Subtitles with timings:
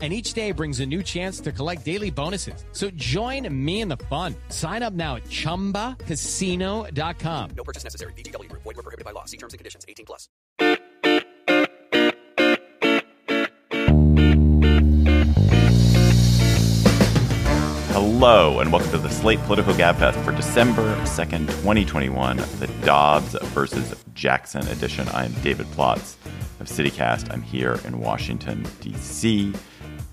[0.00, 2.64] And each day brings a new chance to collect daily bonuses.
[2.72, 4.34] So join me in the fun.
[4.48, 7.50] Sign up now at chumbacasino.com.
[7.54, 8.14] No purchase necessary.
[8.14, 8.62] VGW Group.
[8.62, 9.26] Void were prohibited by law.
[9.26, 9.84] See terms and conditions.
[9.86, 10.30] 18 plus.
[17.92, 23.94] Hello, and welcome to the Slate Political Gabfest for December 2nd, 2021, the Dobbs versus
[24.14, 25.08] Jackson edition.
[25.08, 26.16] I am David Plotz
[26.60, 27.32] of CityCast.
[27.32, 29.54] I'm here in Washington, D.C.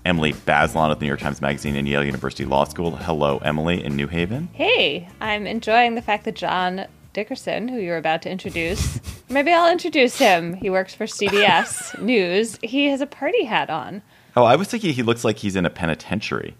[0.04, 2.96] Emily Bazelon of the New York Times Magazine and Yale University Law School.
[2.96, 4.48] Hello, Emily, in New Haven.
[4.52, 9.70] Hey, I'm enjoying the fact that John Dickerson, who you're about to introduce, maybe I'll
[9.70, 10.54] introduce him.
[10.54, 12.58] He works for CBS News.
[12.62, 14.02] He has a party hat on.
[14.36, 16.54] Oh, I was thinking he looks like he's in a penitentiary.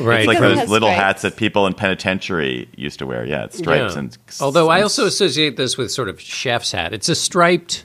[0.00, 0.20] Right.
[0.20, 1.02] It's like Because those has little stripes.
[1.02, 3.24] hats that people in penitentiary used to wear.
[3.24, 3.98] Yeah, it's stripes Yeah.
[4.00, 4.18] and.
[4.40, 6.92] Although I also associate this with sort of chef's hat.
[6.92, 7.84] It's a striped.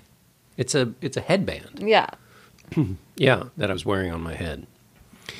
[0.57, 1.79] It's a it's a headband.
[1.79, 2.07] Yeah.
[3.17, 4.67] Yeah, that I was wearing on my head.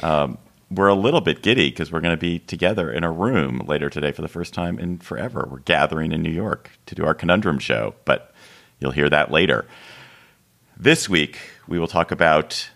[0.02, 0.38] Um,
[0.70, 3.90] we're a little bit giddy because we're going to be together in a room later
[3.90, 5.48] today for the first time in forever.
[5.50, 8.34] We're gathering in New York to do our conundrum show, but
[8.80, 9.66] you'll hear that later.
[10.76, 12.70] This week, we will talk about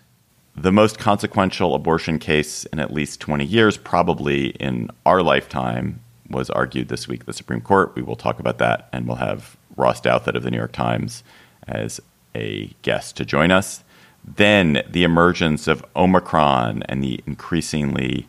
[0.56, 6.48] the most consequential abortion case in at least 20 years, probably in our lifetime, was
[6.50, 7.94] argued this week at the Supreme Court.
[7.94, 11.22] We will talk about that, and we'll have Ross Douthat of the New York Times
[11.68, 12.00] as
[12.34, 13.84] a guest to join us.
[14.24, 18.28] Then the emergence of Omicron and the increasingly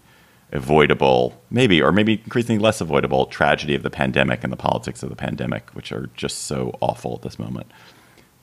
[0.51, 5.09] avoidable, maybe, or maybe increasingly less avoidable tragedy of the pandemic and the politics of
[5.09, 7.67] the pandemic, which are just so awful at this moment.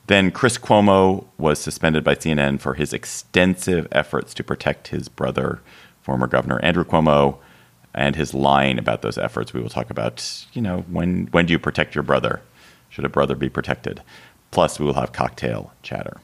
[0.06, 5.60] Then Chris Cuomo was suspended by CNN for his extensive efforts to protect his brother,
[6.02, 7.38] former Governor Andrew Cuomo,
[7.94, 9.54] and his lying about those efforts.
[9.54, 12.42] We will talk about, you know, when when do you protect your brother?
[12.88, 14.02] Should a brother be protected?
[14.50, 16.20] Plus, we will have cocktail chatter.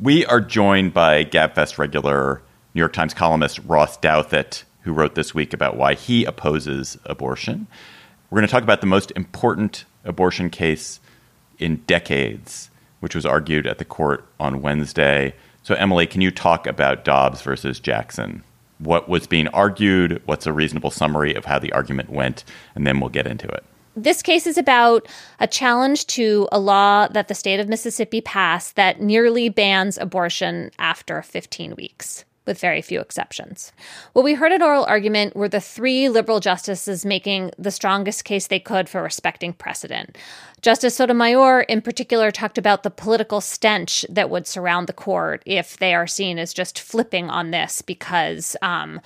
[0.00, 2.40] We are joined by Gabfest regular
[2.74, 7.66] New York Times columnist Ross Douthat, who wrote this week about why he opposes abortion.
[8.30, 10.98] We're going to talk about the most important abortion case
[11.58, 12.70] in decades,
[13.00, 15.34] which was argued at the court on Wednesday.
[15.62, 18.42] So, Emily, can you talk about Dobbs versus Jackson?
[18.78, 20.22] What was being argued?
[20.24, 22.44] What's a reasonable summary of how the argument went?
[22.74, 23.62] And then we'll get into it.
[23.94, 25.06] This case is about
[25.38, 30.70] a challenge to a law that the state of Mississippi passed that nearly bans abortion
[30.78, 32.24] after 15 weeks.
[32.44, 33.70] With very few exceptions.
[34.14, 38.48] What we heard at oral argument were the three liberal justices making the strongest case
[38.48, 40.18] they could for respecting precedent.
[40.60, 45.76] Justice Sotomayor, in particular, talked about the political stench that would surround the court if
[45.76, 49.00] they are seen as just flipping on this because um,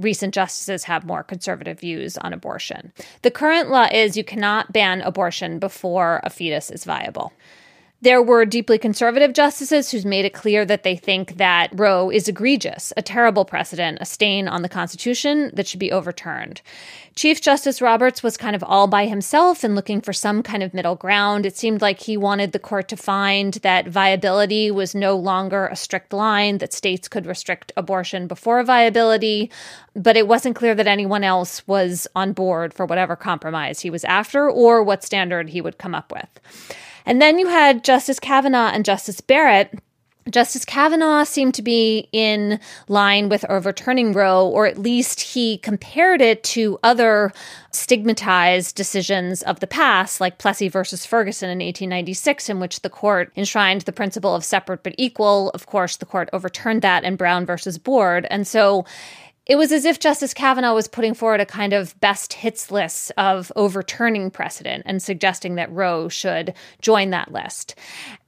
[0.00, 2.92] recent justices have more conservative views on abortion.
[3.22, 7.32] The current law is you cannot ban abortion before a fetus is viable.
[8.02, 12.28] There were deeply conservative justices who's made it clear that they think that Roe is
[12.28, 16.62] egregious, a terrible precedent, a stain on the Constitution that should be overturned.
[17.14, 20.72] Chief Justice Roberts was kind of all by himself and looking for some kind of
[20.72, 21.44] middle ground.
[21.44, 25.76] It seemed like he wanted the court to find that viability was no longer a
[25.76, 29.50] strict line, that states could restrict abortion before viability,
[29.94, 34.04] but it wasn't clear that anyone else was on board for whatever compromise he was
[34.04, 36.40] after or what standard he would come up with.
[37.06, 39.78] And then you had Justice Kavanaugh and Justice Barrett.
[40.30, 46.20] Justice Kavanaugh seemed to be in line with overturning Roe, or at least he compared
[46.20, 47.32] it to other
[47.72, 53.32] stigmatized decisions of the past, like Plessy versus Ferguson in 1896, in which the court
[53.36, 55.50] enshrined the principle of separate but equal.
[55.50, 58.26] Of course, the court overturned that in Brown versus Board.
[58.30, 58.84] And so
[59.50, 63.10] it was as if Justice Kavanaugh was putting forward a kind of best hits list
[63.16, 67.74] of overturning precedent and suggesting that Roe should join that list.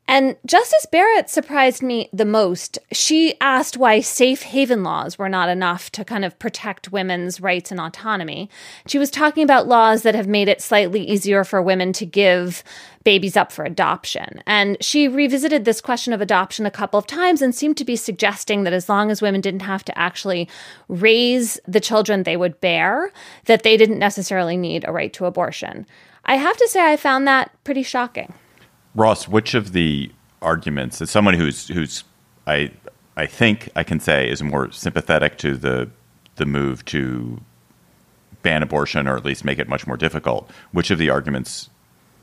[0.09, 2.79] And Justice Barrett surprised me the most.
[2.91, 7.71] She asked why safe haven laws were not enough to kind of protect women's rights
[7.71, 8.51] and autonomy.
[8.87, 12.65] She was talking about laws that have made it slightly easier for women to give
[13.05, 14.43] babies up for adoption.
[14.47, 17.97] And she revisited this question of adoption a couple of times and seemed to be
[17.97, 20.49] suggesting that as long as women didn't have to actually
[20.89, 23.13] raise the children they would bear,
[23.47, 25.87] that they didn't necessarily need a right to abortion.
[26.25, 28.35] I have to say, I found that pretty shocking.
[28.95, 30.11] Ross, which of the
[30.41, 32.05] arguments, as someone who's who's
[32.47, 32.73] I
[33.17, 35.91] I think I can say is more sympathetic to the
[36.37, 37.41] the move to
[38.43, 41.71] ban abortion or at least make it much more difficult, which of the arguments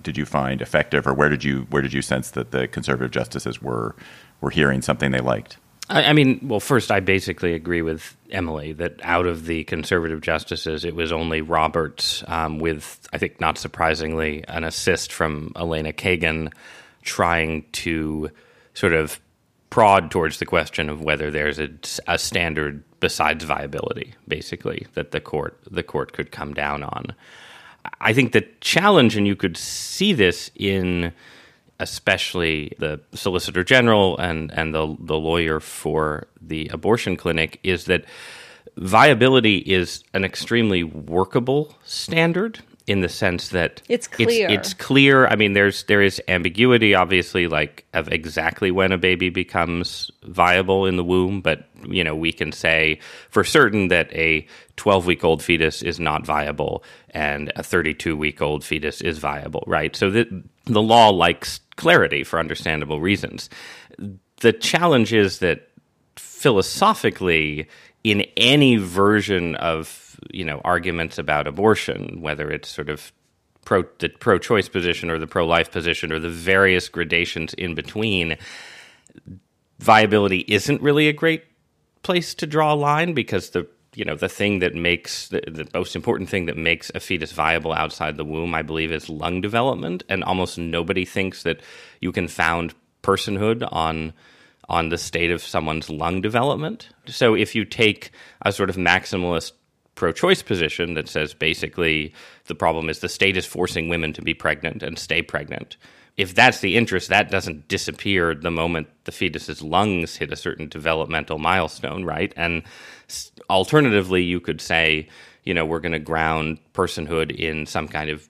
[0.04, 3.12] did you find effective, or where did you where did you sense that the conservative
[3.12, 3.96] justices were
[4.42, 5.58] were hearing something they liked?
[5.90, 10.22] I, I mean, well, first, I basically agree with Emily that out of the conservative
[10.22, 15.92] justices, it was only Roberts, um, with I think not surprisingly, an assist from Elena
[15.94, 16.54] Kagan,
[17.02, 18.30] trying to
[18.74, 19.20] sort of
[19.70, 21.70] prod towards the question of whether there's a,
[22.08, 27.14] a standard besides viability, basically that the court the court could come down on.
[28.02, 31.14] I think the challenge, and you could see this in
[31.80, 38.06] especially the Solicitor General and, and the, the lawyer for the abortion clinic, is that
[38.78, 42.60] viability is an extremely workable standard
[42.90, 44.50] in the sense that It's clear.
[44.50, 45.28] It's, clear.
[45.28, 50.88] I mean, there's there is ambiguity, obviously, like of exactly when a baby becomes viable
[50.88, 51.42] in the womb.
[51.42, 53.00] But you know, we can say
[53.30, 54.48] for certain that a
[54.78, 59.64] 12 week old fetus is not viable and a 32 week old fetus is viable,
[59.68, 59.96] right?
[59.96, 63.50] So the the law likes clarity for understandable reasons.
[64.42, 65.70] The challenge is that
[66.18, 67.68] philosophically
[68.04, 73.14] in any version of you know arguments about abortion whether it's sort of
[73.64, 78.38] pro the pro-choice position or the pro-life position or the various gradations in between
[79.80, 81.44] viability isn't really a great
[82.04, 83.66] place to draw a line because the
[84.00, 87.34] you know the thing that makes the, the most important thing that makes a fetus
[87.34, 91.60] viable outside the womb i believe is lung development and almost nobody thinks that
[92.00, 92.74] you can found
[93.04, 94.14] personhood on
[94.70, 96.90] on the state of someone's lung development.
[97.08, 98.12] So if you take
[98.44, 99.54] a sort of maximalist
[99.96, 102.14] pro choice position that says basically
[102.46, 105.76] the problem is the state is forcing women to be pregnant and stay pregnant.
[106.20, 110.68] If that's the interest, that doesn't disappear the moment the fetus's lungs hit a certain
[110.68, 112.34] developmental milestone, right?
[112.36, 112.64] And
[113.50, 115.08] alternatively, you could say,
[115.46, 118.28] you know, we're going to ground personhood in some kind of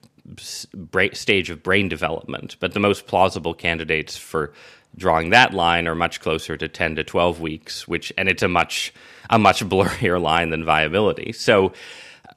[1.14, 2.58] stage of brain development.
[2.60, 4.54] But the most plausible candidates for
[4.96, 8.48] drawing that line are much closer to 10 to 12 weeks which and it's a
[8.48, 8.92] much
[9.30, 11.72] a much blurrier line than viability so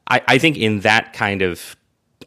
[0.07, 1.75] I, I think in that kind of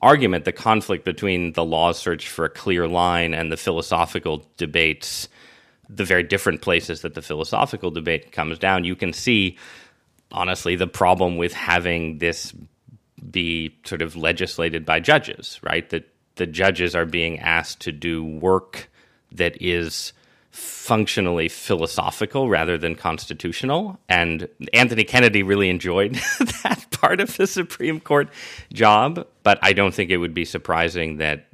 [0.03, 5.29] argument the conflict between the law's search for a clear line and the philosophical debates
[5.89, 9.57] the very different places that the philosophical debate comes down you can see
[10.33, 12.53] honestly the problem with having this
[13.31, 15.89] be sort of legislated by judges right?
[15.91, 18.91] That the judges are being asked to do work
[19.33, 20.13] that is
[20.57, 24.01] functionally philosophical rather than constitutional.
[24.09, 26.15] And Anthony Kennedy really enjoyed
[26.63, 28.31] that part of the Supreme Court
[28.73, 29.27] job.
[29.43, 31.47] But I don't think it would be surprising that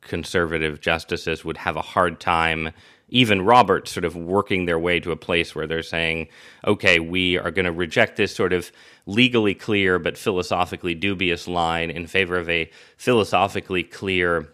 [0.00, 2.70] conservative justices would have a hard time,
[3.08, 6.26] even Roberts, sort of working their way to a place where they're saying,
[6.66, 8.72] okay, we are going to reject this sort of
[9.06, 14.48] legally clear but philosophically dubious line in favor of a philosophically clear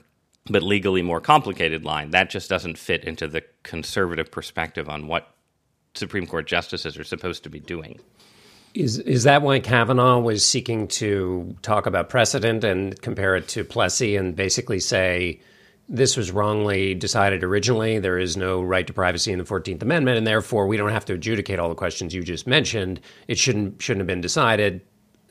[0.47, 2.11] but legally more complicated line.
[2.11, 5.35] That just doesn't fit into the conservative perspective on what
[5.95, 8.01] Supreme Court justices are supposed to be doing.
[8.75, 13.65] Is is that why Kavanaugh was seeking to talk about precedent and compare it to
[13.65, 15.41] Plessy and basically say
[15.89, 17.99] this was wrongly decided originally.
[17.99, 21.05] There is no right to privacy in the Fourteenth Amendment, and therefore we don't have
[21.05, 23.01] to adjudicate all the questions you just mentioned.
[23.29, 24.81] It shouldn't shouldn't have been decided.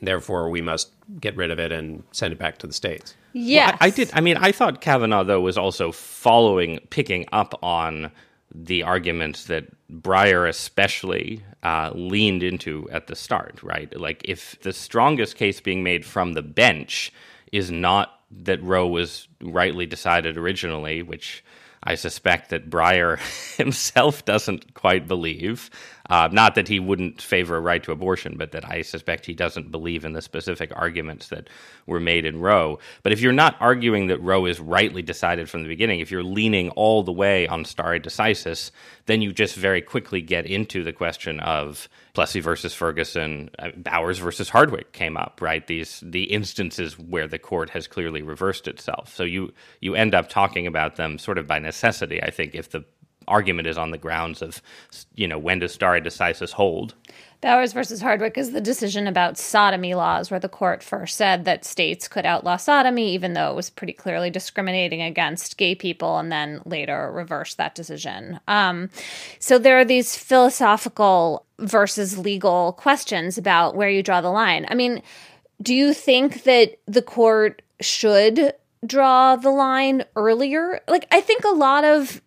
[0.04, 3.14] Therefore, we must get rid of it and send it back to the states.
[3.32, 3.72] Yes.
[3.72, 4.10] Well, I, I did.
[4.14, 8.10] I mean, I thought Kavanaugh though was also following, picking up on
[8.54, 13.62] the arguments that Breyer especially uh, leaned into at the start.
[13.62, 17.12] Right, like if the strongest case being made from the bench
[17.52, 21.44] is not that Roe was rightly decided originally, which
[21.82, 23.18] I suspect that Breyer
[23.56, 25.70] himself doesn't quite believe.
[26.10, 29.34] Uh, not that he wouldn't favor a right to abortion, but that I suspect he
[29.34, 31.48] doesn't believe in the specific arguments that
[31.86, 32.78] were made in Roe.
[33.02, 36.22] But if you're not arguing that Roe is rightly decided from the beginning, if you're
[36.22, 38.70] leaning all the way on stare decisis,
[39.06, 44.18] then you just very quickly get into the question of Plessy versus Ferguson, uh, Bowers
[44.18, 45.66] versus Hardwick came up, right?
[45.66, 49.12] These the instances where the court has clearly reversed itself.
[49.14, 52.22] So you you end up talking about them sort of by necessity.
[52.22, 52.84] I think if the
[53.28, 54.62] argument is on the grounds of,
[55.14, 56.94] you know, when does stare decisis hold?
[57.40, 61.66] Bowers versus Hardwick is the decision about sodomy laws, where the court first said that
[61.66, 66.32] states could outlaw sodomy, even though it was pretty clearly discriminating against gay people, and
[66.32, 68.40] then later reversed that decision.
[68.48, 68.88] Um,
[69.38, 74.64] so there are these philosophical versus legal questions about where you draw the line.
[74.70, 75.02] I mean,
[75.60, 78.54] do you think that the court should
[78.86, 80.80] draw the line earlier.
[80.88, 82.20] Like, I think a lot of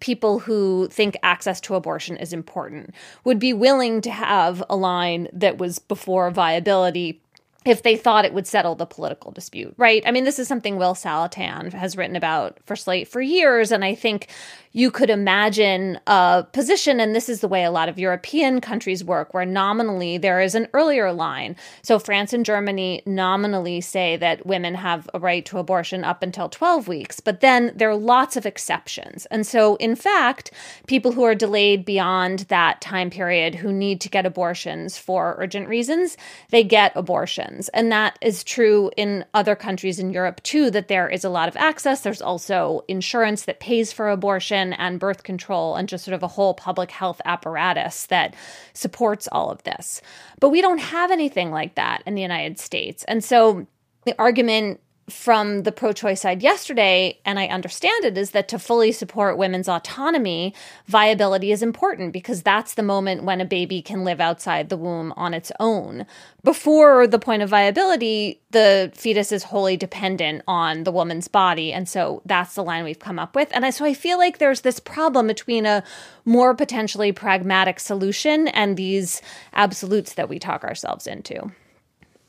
[0.00, 2.94] people who think access to abortion is important
[3.24, 7.20] would be willing to have a line that was before viability
[7.64, 10.02] if they thought it would settle the political dispute, right?
[10.06, 13.72] I mean, this is something Will Saletan has written about for Slate for years.
[13.72, 14.28] And I think
[14.72, 19.04] you could imagine a position, and this is the way a lot of European countries
[19.04, 21.54] work, where nominally there is an earlier line.
[21.82, 26.48] So France and Germany nominally say that women have a right to abortion up until
[26.48, 29.26] 12 weeks, but then there are lots of exceptions.
[29.26, 30.50] And so, in fact,
[30.88, 35.68] people who are delayed beyond that time period who need to get abortions for urgent
[35.68, 36.16] reasons,
[36.50, 37.53] they get abortions.
[37.74, 41.48] And that is true in other countries in Europe too, that there is a lot
[41.48, 42.00] of access.
[42.00, 46.28] There's also insurance that pays for abortion and birth control and just sort of a
[46.28, 48.34] whole public health apparatus that
[48.72, 50.02] supports all of this.
[50.40, 53.04] But we don't have anything like that in the United States.
[53.04, 53.66] And so
[54.04, 58.58] the argument from the pro choice side yesterday, and I understand it, is that to
[58.58, 60.54] fully support women's autonomy,
[60.86, 65.12] viability is important because that's the moment when a baby can live outside the womb
[65.16, 66.06] on its own.
[66.42, 71.72] Before the point of viability, the fetus is wholly dependent on the woman's body.
[71.72, 73.48] And so that's the line we've come up with.
[73.52, 75.82] And I, so I feel like there's this problem between a
[76.24, 79.20] more potentially pragmatic solution and these
[79.52, 81.50] absolutes that we talk ourselves into.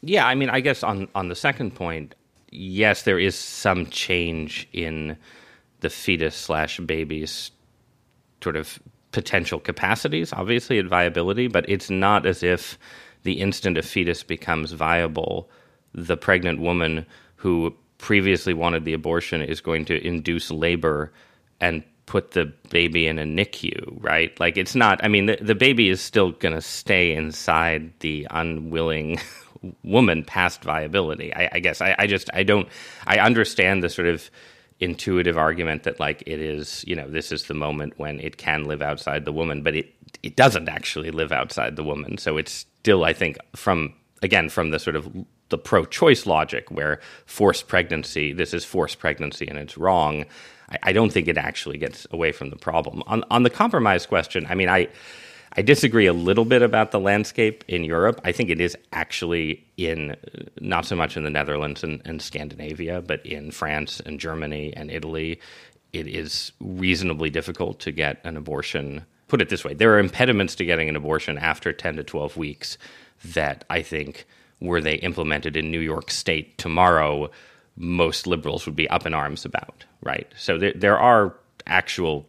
[0.01, 2.15] Yeah, I mean, I guess on, on the second point,
[2.51, 5.17] yes, there is some change in
[5.81, 7.51] the fetus slash baby's
[8.41, 8.79] sort of
[9.11, 12.77] potential capacities, obviously at viability, but it's not as if
[13.23, 15.49] the instant a fetus becomes viable,
[15.93, 17.05] the pregnant woman
[17.37, 21.11] who previously wanted the abortion is going to induce labor
[21.59, 24.37] and put the baby in a NICU, right?
[24.39, 28.27] Like it's not, I mean, the, the baby is still going to stay inside the
[28.29, 29.17] unwilling
[29.83, 31.33] woman past viability.
[31.33, 32.67] I, I guess I, I, just I don't
[33.07, 34.29] I understand the sort of
[34.79, 38.65] intuitive argument that like it is you know this is the moment when it can
[38.65, 39.93] live outside the woman, but it
[40.23, 42.17] it doesn't actually live outside the woman.
[42.17, 45.07] So it's still I think from again from the sort of
[45.49, 50.25] the pro-choice logic where forced pregnancy this is forced pregnancy and it's wrong.
[50.69, 53.03] I, I don't think it actually gets away from the problem.
[53.07, 54.89] On on the compromise question, I mean I
[55.57, 58.19] I disagree a little bit about the landscape in Europe.
[58.25, 60.15] I think it is actually in
[60.59, 64.91] not so much in the Netherlands and, and Scandinavia, but in France and Germany and
[64.91, 65.39] Italy.
[65.93, 69.05] It is reasonably difficult to get an abortion.
[69.29, 72.35] Put it this way there are impediments to getting an abortion after 10 to 12
[72.35, 72.77] weeks
[73.23, 74.27] that I think,
[74.59, 77.31] were they implemented in New York State tomorrow,
[77.77, 80.31] most liberals would be up in arms about, right?
[80.37, 81.35] So there, there are
[81.65, 82.27] actual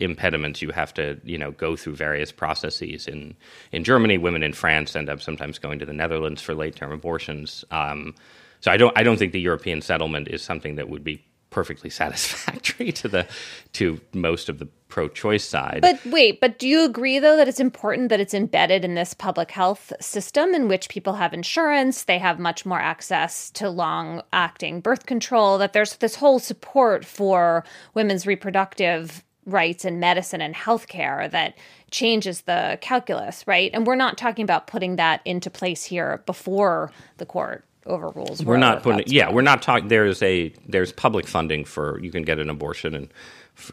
[0.00, 3.34] impediments you have to you know go through various processes in
[3.72, 6.92] in Germany women in France end up sometimes going to the Netherlands for late term
[6.92, 8.14] abortions um,
[8.60, 11.90] so I don't I don't think the European settlement is something that would be perfectly
[12.02, 13.26] satisfactory to the
[13.74, 15.80] to most of the pro-choice side.
[15.82, 19.12] But wait, but do you agree though that it's important that it's embedded in this
[19.12, 24.80] public health system in which people have insurance, they have much more access to long-acting
[24.80, 27.64] birth control, that there's this whole support for
[27.94, 31.56] women's reproductive rights in medicine and healthcare that
[31.90, 33.70] changes the calculus, right?
[33.72, 38.44] And we're not talking about putting that into place here before the court overrules.
[38.44, 39.04] We're not putting.
[39.06, 39.88] Yeah, we're not talking.
[39.88, 43.12] There's a there's public funding for you can get an abortion and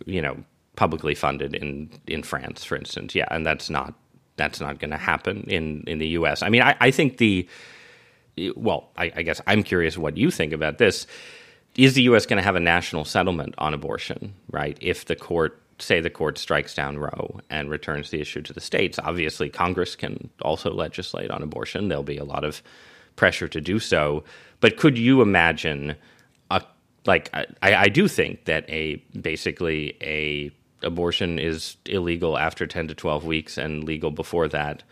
[0.06, 0.38] you know
[0.76, 3.14] publicly funded in in France, for instance.
[3.14, 3.94] Yeah, and that's not
[4.38, 6.42] that's not going to happen in in the U.S.
[6.42, 7.48] I mean, I, I think the
[8.56, 11.08] well, I, I guess I'm curious what you think about this.
[11.76, 12.26] Is the U.S.
[12.26, 14.34] going to have a national settlement on abortion?
[14.50, 18.54] Right, if the court say the court strikes down Roe and returns the issue to
[18.54, 21.88] the states, obviously Congress can also legislate on abortion.
[21.88, 22.62] There'll be a lot of
[23.16, 24.24] pressure to do so.
[24.60, 25.96] But could you imagine
[26.52, 26.64] a
[27.06, 30.52] like I, I do think that a basically a
[30.82, 34.84] abortion is illegal after 10 to 12 weeks and legal before that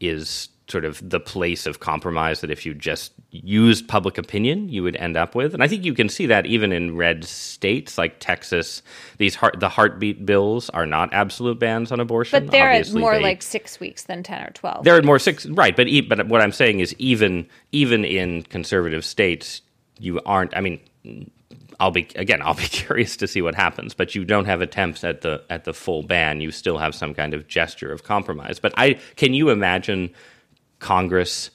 [0.00, 4.82] is sort of the place of compromise that if you just used public opinion, you
[4.82, 5.54] would end up with.
[5.54, 8.82] And I think you can see that even in red states like Texas.
[9.18, 12.44] These heart, the heartbeat bills are not absolute bans on abortion.
[12.44, 14.84] But they're Obviously, more they, like six weeks than ten or twelve.
[14.84, 15.76] They're more six, right?
[15.76, 19.62] But but what I'm saying is even even in conservative states,
[19.98, 20.56] you aren't.
[20.56, 20.80] I mean.
[21.80, 22.40] I'll be again.
[22.42, 25.64] I'll be curious to see what happens, but you don't have attempts at the at
[25.64, 26.40] the full ban.
[26.40, 28.60] You still have some kind of gesture of compromise.
[28.60, 30.14] But I can you imagine
[30.82, 31.50] Congress,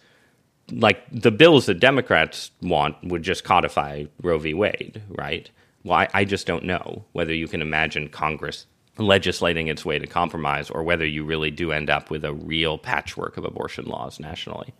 [0.71, 4.53] like the bills that Democrats want, would just codify Roe v.
[4.53, 5.49] Wade, right?
[5.83, 8.65] Well, I, I just don't know whether you can imagine Congress
[8.97, 12.79] legislating its way to compromise or whether you really do end up with a real
[12.79, 14.73] patchwork of abortion laws nationally.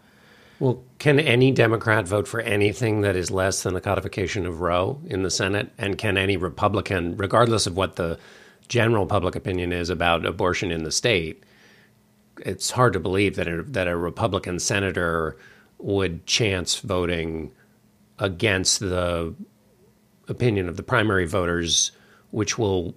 [0.60, 5.00] Well, can any Democrat vote for anything that is less than the codification of Roe
[5.06, 5.72] in the Senate?
[5.78, 8.18] And can any Republican, regardless of what the
[8.68, 11.44] general public opinion is about abortion in the state,
[12.40, 15.38] it's hard to believe that a, that a Republican senator
[15.80, 17.52] would chance voting
[18.20, 19.34] against the
[20.28, 21.92] opinion of the primary voters,
[22.32, 22.96] which will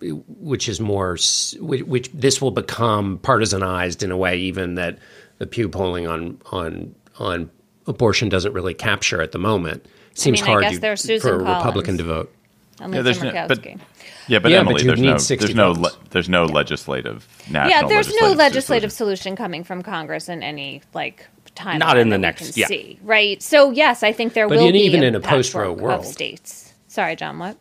[0.00, 1.18] which is more
[1.60, 4.98] which, which, this will become partisanized in a way even that
[5.38, 7.50] the Pew polling on on on
[7.86, 9.86] abortion doesn't really capture at the moment.
[10.14, 11.98] Seems I mean, I hard to- there's for a Republican Collins.
[11.98, 12.32] to vote.
[12.80, 13.80] And Yeah, there's no- but- Murkowski.
[14.26, 17.70] Yeah, but Yeah, Emily, but you'd there's no there's no le- there's no legislative national.
[17.70, 19.16] yeah, there's no legislative legislative solution.
[19.22, 21.78] solution coming from Congress in any like time.
[21.78, 22.66] Not in the next- can yeah.
[22.66, 23.40] see, right?
[23.42, 25.80] So yes, I think there But will in- be even a in a post-Roe patchwork
[25.82, 26.00] world.
[26.00, 26.72] of states.
[26.88, 27.38] Sorry, John.
[27.38, 27.56] What?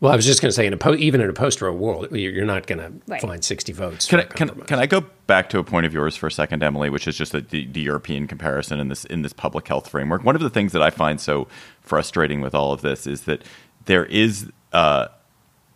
[0.00, 2.08] Well, I was just going to say, in a po- even in a post-Roe world,
[2.10, 4.06] you're you're not going to find 60 votes.
[4.06, 6.62] Can I, can, can I go back to a point of yours for a second,
[6.62, 9.88] Emily, which is just the, the, the European comparison in this in this public health
[9.88, 10.22] framework?
[10.22, 11.48] One of the things that I find so
[11.80, 13.42] frustrating with all of this is that
[13.86, 15.08] there is uh,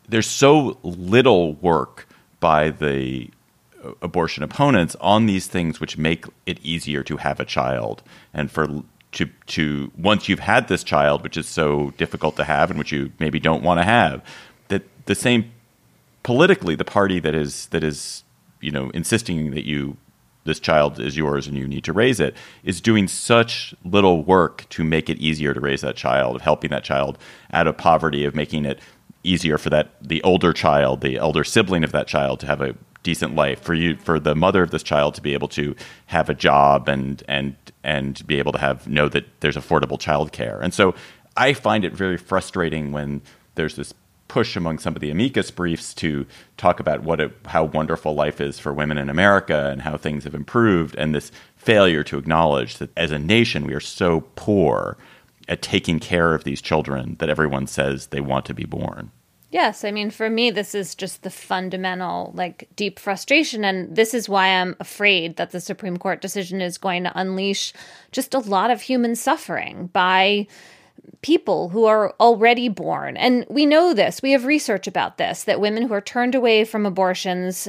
[0.08, 2.06] there's so little work
[2.40, 3.30] by the
[3.84, 8.02] uh, abortion opponents on these things which make it easier to have a child
[8.34, 12.70] and for to to once you've had this child which is so difficult to have
[12.70, 14.22] and which you maybe don't want to have
[14.68, 15.50] that the same
[16.22, 18.22] politically the party that is that is
[18.60, 19.96] you know insisting that you
[20.44, 24.66] this child is yours and you need to raise it is doing such little work
[24.70, 27.18] to make it easier to raise that child of helping that child
[27.52, 28.80] out of poverty of making it
[29.22, 32.74] easier for that the older child the elder sibling of that child to have a
[33.02, 35.74] decent life for you for the mother of this child to be able to
[36.06, 40.60] have a job and and and be able to have know that there's affordable childcare.
[40.60, 40.94] And so
[41.36, 43.22] i find it very frustrating when
[43.54, 43.94] there's this
[44.30, 46.24] push among some of the amicus briefs to
[46.56, 50.22] talk about what a, how wonderful life is for women in America and how things
[50.22, 54.96] have improved, and this failure to acknowledge that as a nation we are so poor
[55.48, 59.10] at taking care of these children that everyone says they want to be born.
[59.50, 63.64] Yes, I mean, for me, this is just the fundamental, like, deep frustration.
[63.64, 67.72] And this is why I'm afraid that the Supreme Court decision is going to unleash
[68.12, 70.46] just a lot of human suffering by
[71.22, 73.16] people who are already born.
[73.16, 76.64] And we know this, we have research about this, that women who are turned away
[76.64, 77.68] from abortions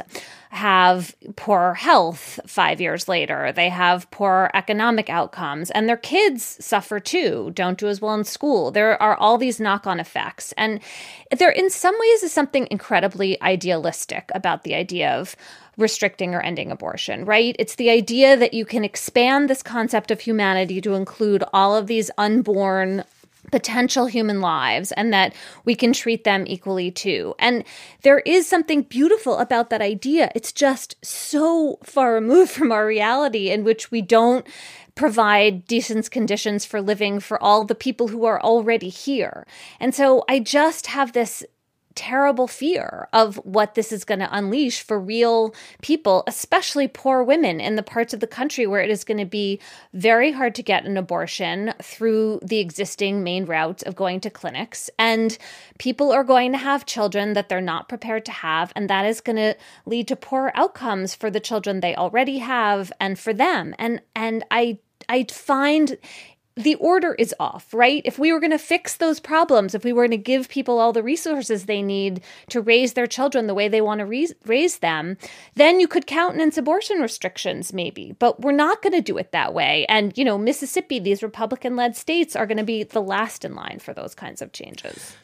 [0.51, 3.51] have poor health five years later.
[3.51, 8.23] They have poor economic outcomes, and their kids suffer too, don't do as well in
[8.23, 8.71] school.
[8.71, 10.53] There are all these knock on effects.
[10.57, 10.81] And
[11.31, 15.35] there, in some ways, is something incredibly idealistic about the idea of
[15.77, 17.55] restricting or ending abortion, right?
[17.57, 21.87] It's the idea that you can expand this concept of humanity to include all of
[21.87, 23.05] these unborn
[23.51, 25.33] potential human lives and that
[25.65, 27.35] we can treat them equally too.
[27.39, 27.63] And
[28.01, 30.31] there is something beautiful about that idea.
[30.33, 34.45] It's just so far removed from our reality in which we don't
[34.95, 39.45] provide decent conditions for living for all the people who are already here.
[39.79, 41.43] And so I just have this
[41.95, 47.59] terrible fear of what this is going to unleash for real people, especially poor women
[47.59, 49.59] in the parts of the country where it is going to be
[49.93, 54.89] very hard to get an abortion through the existing main routes of going to clinics.
[54.97, 55.37] And
[55.77, 58.71] people are going to have children that they're not prepared to have.
[58.75, 62.91] And that is going to lead to poor outcomes for the children they already have
[62.99, 63.75] and for them.
[63.77, 65.97] And, and I, I find
[66.55, 68.01] the order is off, right?
[68.03, 70.79] If we were going to fix those problems, if we were going to give people
[70.79, 74.33] all the resources they need to raise their children the way they want to re-
[74.45, 75.17] raise them,
[75.55, 78.15] then you could countenance abortion restrictions, maybe.
[78.19, 79.85] But we're not going to do it that way.
[79.87, 83.55] And, you know, Mississippi, these Republican led states are going to be the last in
[83.55, 85.15] line for those kinds of changes.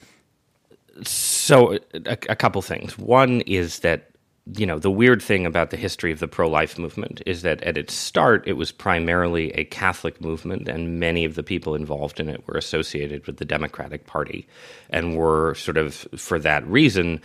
[1.03, 2.97] So, a, a couple things.
[2.97, 4.09] One is that
[4.55, 7.77] you know the weird thing about the history of the pro-life movement is that at
[7.77, 12.29] its start it was primarily a Catholic movement, and many of the people involved in
[12.29, 14.47] it were associated with the Democratic Party,
[14.89, 17.21] and were sort of for that reason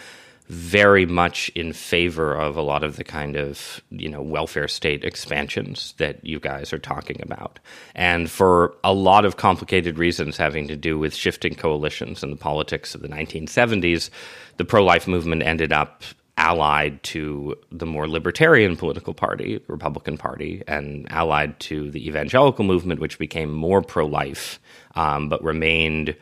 [0.48, 5.04] very much in favor of a lot of the kind of you know welfare state
[5.04, 7.58] expansions that you guys are talking about.
[7.94, 12.36] And for a lot of complicated reasons having to do with shifting coalitions and the
[12.36, 14.10] politics of the 1970s
[14.58, 16.02] the pro-life movement ended up
[16.42, 22.64] allied to the more libertarian political party the republican party and allied to the evangelical
[22.64, 24.58] movement which became more pro-life
[24.96, 26.16] um, but remained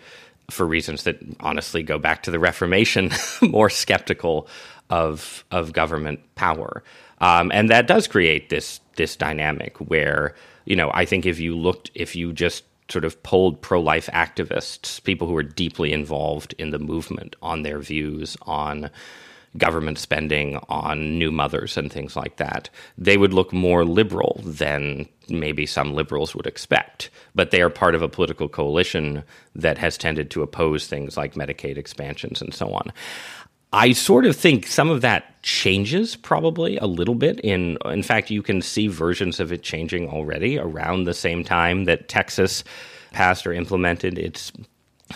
[0.51, 3.11] for reasons that honestly go back to the Reformation,
[3.43, 4.49] more skeptical
[4.89, 6.83] of of government power,
[7.21, 11.57] um, and that does create this this dynamic where you know I think if you
[11.57, 16.55] looked if you just sort of polled pro life activists, people who are deeply involved
[16.59, 18.91] in the movement, on their views on
[19.57, 25.09] government spending on new mothers and things like that, they would look more liberal than
[25.29, 27.11] maybe some liberals would expect.
[27.35, 31.35] But they are part of a political coalition that has tended to oppose things like
[31.35, 32.93] Medicaid expansions and so on.
[33.73, 37.39] I sort of think some of that changes probably a little bit.
[37.41, 41.85] In in fact, you can see versions of it changing already around the same time
[41.85, 42.65] that Texas
[43.13, 44.53] passed or implemented its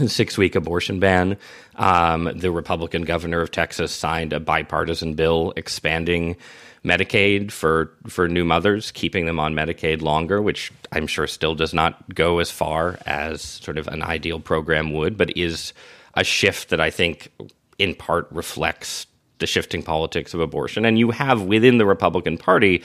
[0.07, 1.37] six week abortion ban.
[1.77, 6.37] Um, the Republican governor of Texas signed a bipartisan bill expanding
[6.85, 11.73] Medicaid for for new mothers, keeping them on Medicaid longer, which I'm sure still does
[11.73, 15.73] not go as far as sort of an ideal program would, but is
[16.15, 17.31] a shift that I think
[17.79, 19.07] in part reflects
[19.39, 20.85] the shifting politics of abortion.
[20.85, 22.85] And you have within the Republican Party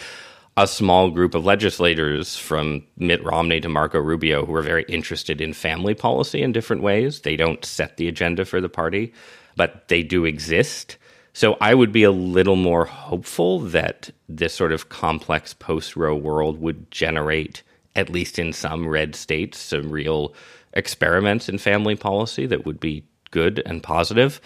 [0.60, 5.40] a small group of legislators from Mitt Romney to Marco Rubio who are very interested
[5.40, 7.22] in family policy in different ways.
[7.22, 9.14] They don't set the agenda for the party,
[9.56, 10.98] but they do exist.
[11.32, 16.18] So I would be a little more hopeful that this sort of complex post Roe
[16.18, 17.64] world would generate,
[17.96, 20.34] at least in some red states, some real
[20.74, 24.42] experiments in family policy that would be good and positive.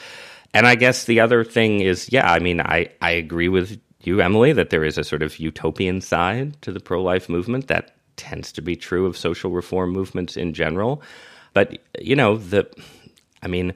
[0.54, 4.22] And I guess the other thing is, yeah, I mean, I, I agree with you,
[4.22, 7.96] Emily, that there is a sort of utopian side to the pro life movement that
[8.16, 11.02] tends to be true of social reform movements in general.
[11.54, 12.68] But, you know, the,
[13.42, 13.74] I mean,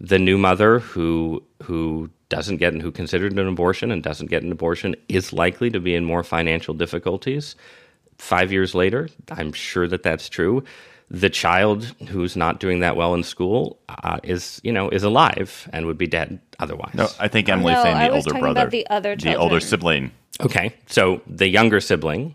[0.00, 4.42] the new mother who, who doesn't get and who considered an abortion and doesn't get
[4.42, 7.56] an abortion is likely to be in more financial difficulties.
[8.18, 10.64] Five years later, I'm sure that that's true
[11.10, 15.68] the child who's not doing that well in school uh, is you know is alive
[15.72, 16.94] and would be dead otherwise.
[16.94, 19.34] No, I think Emily's No, saying the I was older brother, about the other the
[19.34, 20.12] older sibling.
[20.40, 22.34] Okay, so the younger sibling,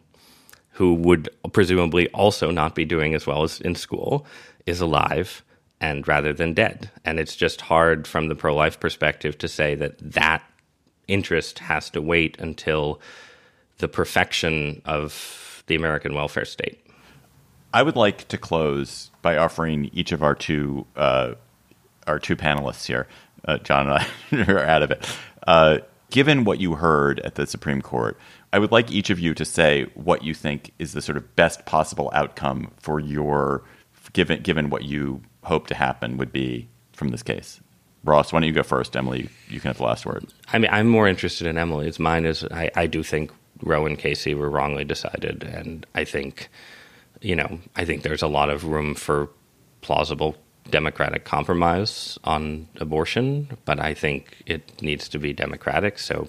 [0.72, 4.28] who would presumably also not be doing as well as in school,
[4.66, 5.42] is alive
[5.82, 9.98] and rather than dead, and it's just hard from the pro-life perspective to say that
[10.00, 10.44] that
[11.08, 13.00] interest has to wait until
[13.78, 16.85] the perfection of the American welfare state.
[17.76, 21.34] I would like to close by offering each of our two uh,
[22.08, 23.06] our two panelists here,
[23.44, 25.06] uh, John and I are out of it.
[25.46, 28.18] Uh, given what you heard at the Supreme Court,
[28.54, 31.36] I would like each of you to say what you think is the sort of
[31.36, 33.66] best possible outcome for your
[34.14, 37.60] given given what you hope to happen would be from this case.
[38.06, 38.96] Ross, why don't you go first?
[38.96, 40.26] Emily, you can have the last word.
[40.54, 42.00] I mean, I'm more interested in Emily's.
[42.00, 46.48] Mine is I, I do think Roe and Casey were wrongly decided, and I think,
[47.22, 49.30] you know, I think there's a lot of room for
[49.82, 50.36] plausible
[50.70, 56.00] democratic compromise on abortion, but I think it needs to be democratic.
[56.00, 56.28] So,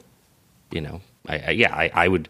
[0.70, 2.29] you know, I, I yeah, I, I would.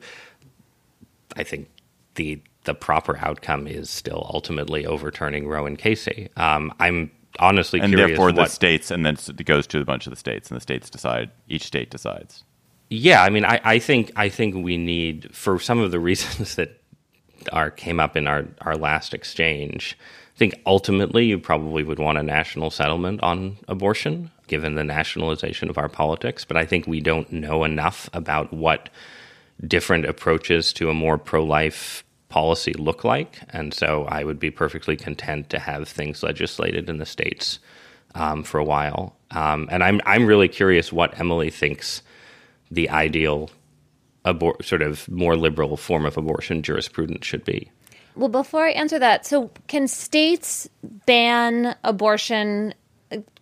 [1.37, 1.69] I think
[2.14, 6.29] the the proper outcome is still ultimately overturning Roe and Casey.
[6.37, 9.85] Um, I'm honestly And curious therefore, the what states, and then it goes to a
[9.85, 11.31] bunch of the states, and the states decide.
[11.49, 12.45] Each state decides.
[12.88, 16.57] Yeah, I mean, I, I think I think we need for some of the reasons
[16.57, 16.81] that
[17.53, 19.96] are came up in our our last exchange.
[20.35, 25.70] I think ultimately you probably would want a national settlement on abortion, given the nationalization
[25.70, 26.44] of our politics.
[26.44, 28.90] But I think we don't know enough about what
[29.66, 34.51] different approaches to a more pro life policy look like, and so I would be
[34.51, 37.59] perfectly content to have things legislated in the states
[38.14, 39.16] um, for a while.
[39.31, 42.03] Um, and I'm I'm really curious what Emily thinks
[42.70, 43.51] the ideal
[44.27, 47.71] abor- sort of more liberal form of abortion jurisprudence should be.
[48.15, 52.75] Well, before I answer that, so can states ban abortion?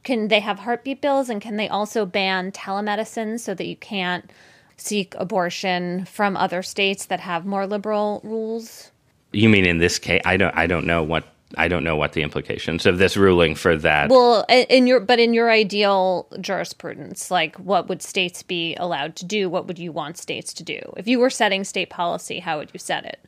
[0.02, 4.30] Can they have heartbeat bills and can they also ban telemedicine so that you can't
[4.76, 8.90] seek abortion from other states that have more liberal rules?
[9.32, 10.20] You mean in this case?
[10.24, 10.54] I don't.
[10.56, 11.24] I don't know what.
[11.56, 14.10] I don't know what the implications of this ruling for that.
[14.10, 19.24] Well, in your but in your ideal jurisprudence, like what would states be allowed to
[19.24, 19.48] do?
[19.48, 20.80] What would you want states to do?
[20.96, 23.18] If you were setting state policy, how would you set it?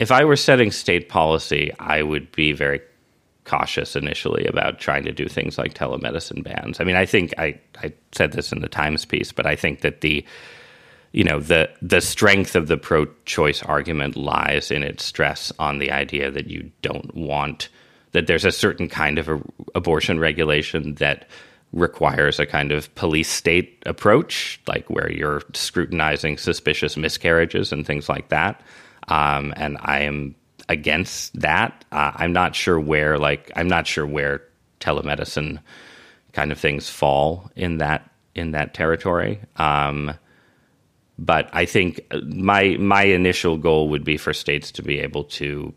[0.00, 2.80] if I were setting state policy, I would be very
[3.44, 6.80] cautious initially about trying to do things like telemedicine bans.
[6.80, 9.82] I mean, I think I, I said this in the Times piece, but I think
[9.82, 10.24] that the
[11.12, 15.90] you know the the strength of the pro-choice argument lies in its stress on the
[15.90, 17.68] idea that you don't want
[18.12, 19.40] that there's a certain kind of a,
[19.74, 21.28] abortion regulation that
[21.72, 28.08] requires a kind of police state approach, like where you're scrutinizing suspicious miscarriages and things
[28.08, 28.60] like that.
[29.08, 30.34] Um, and I am
[30.68, 31.84] against that.
[31.92, 34.42] Uh, I'm not sure where, like, I'm not sure where
[34.80, 35.60] telemedicine
[36.32, 39.40] kind of things fall in that in that territory.
[39.56, 40.12] Um,
[41.20, 45.24] but I think uh, my my initial goal would be for states to be able
[45.24, 45.72] to,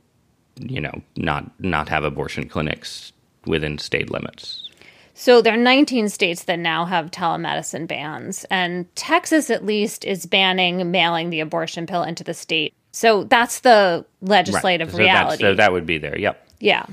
[0.59, 3.11] you know, not not have abortion clinics
[3.45, 4.69] within state limits.
[5.15, 10.25] So there are 19 states that now have telemedicine bans, and Texas at least is
[10.25, 12.73] banning mailing the abortion pill into the state.
[12.93, 15.43] So that's the legislative So that's- reality.
[15.43, 16.17] So that would be there.
[16.17, 16.47] Yep.
[16.63, 16.85] Yeah.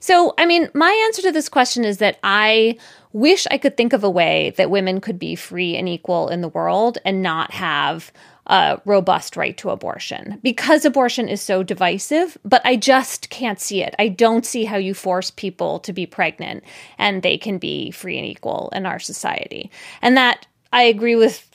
[0.00, 2.78] So, I mean, my answer to this question is that I
[3.12, 6.40] wish I could think of a way that women could be free and equal in
[6.40, 8.10] the world and not have
[8.46, 13.82] a robust right to abortion because abortion is so divisive, but I just can't see
[13.82, 13.94] it.
[13.98, 16.64] I don't see how you force people to be pregnant
[16.96, 19.70] and they can be free and equal in our society.
[20.00, 21.47] And that I agree with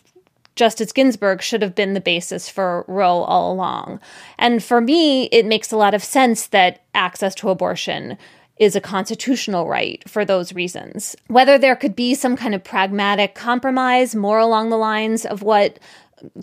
[0.55, 3.99] Justice Ginsburg should have been the basis for Roe all along.
[4.37, 8.17] And for me, it makes a lot of sense that access to abortion
[8.59, 11.15] is a constitutional right for those reasons.
[11.27, 15.79] Whether there could be some kind of pragmatic compromise more along the lines of what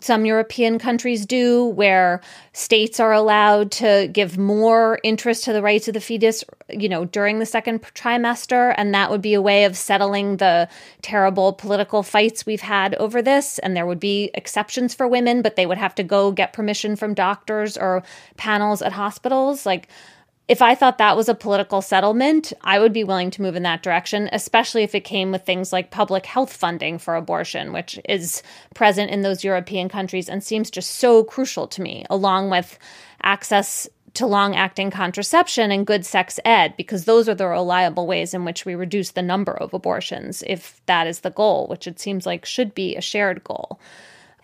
[0.00, 2.20] some European countries do, where
[2.52, 7.04] states are allowed to give more interest to the rights of the fetus, you know,
[7.04, 8.74] during the second trimester.
[8.76, 10.68] And that would be a way of settling the
[11.02, 13.58] terrible political fights we've had over this.
[13.60, 16.96] And there would be exceptions for women, but they would have to go get permission
[16.96, 18.02] from doctors or
[18.36, 19.66] panels at hospitals.
[19.66, 19.88] Like,
[20.50, 23.62] if I thought that was a political settlement, I would be willing to move in
[23.62, 28.00] that direction, especially if it came with things like public health funding for abortion, which
[28.08, 28.42] is
[28.74, 32.80] present in those European countries and seems just so crucial to me, along with
[33.22, 38.34] access to long acting contraception and good sex ed, because those are the reliable ways
[38.34, 42.00] in which we reduce the number of abortions, if that is the goal, which it
[42.00, 43.78] seems like should be a shared goal.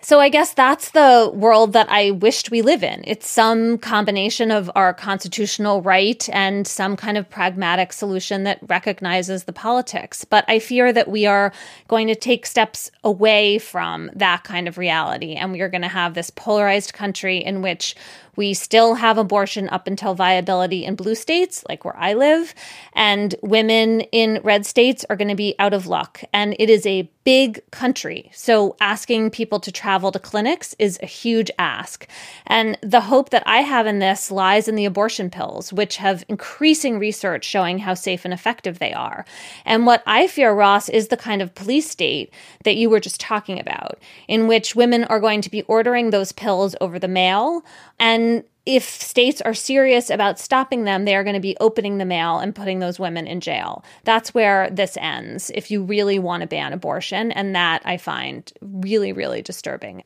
[0.06, 3.02] So I guess that's the world that I wished we live in.
[3.08, 9.42] It's some combination of our constitutional right and some kind of pragmatic solution that recognizes
[9.42, 10.24] the politics.
[10.24, 11.52] But I fear that we are
[11.88, 15.34] going to take steps away from that kind of reality.
[15.34, 17.96] And we are going to have this polarized country in which
[18.36, 22.54] we still have abortion up until viability in blue states, like where I live,
[22.92, 26.22] and women in red states are going to be out of luck.
[26.32, 28.30] And it is a big country.
[28.32, 32.06] So asking people to travel to clinics is a huge ask.
[32.46, 36.24] And the hope that I have in this lies in the abortion pills, which have
[36.28, 39.24] increasing research showing how safe and effective they are.
[39.64, 43.20] And what I fear, Ross, is the kind of police state that you were just
[43.20, 47.64] talking about, in which women are going to be ordering those pills over the mail
[47.98, 52.04] and if states are serious about stopping them, they are going to be opening the
[52.04, 53.84] mail and putting those women in jail.
[54.02, 57.30] That's where this ends if you really want to ban abortion.
[57.30, 60.02] And that I find really, really disturbing.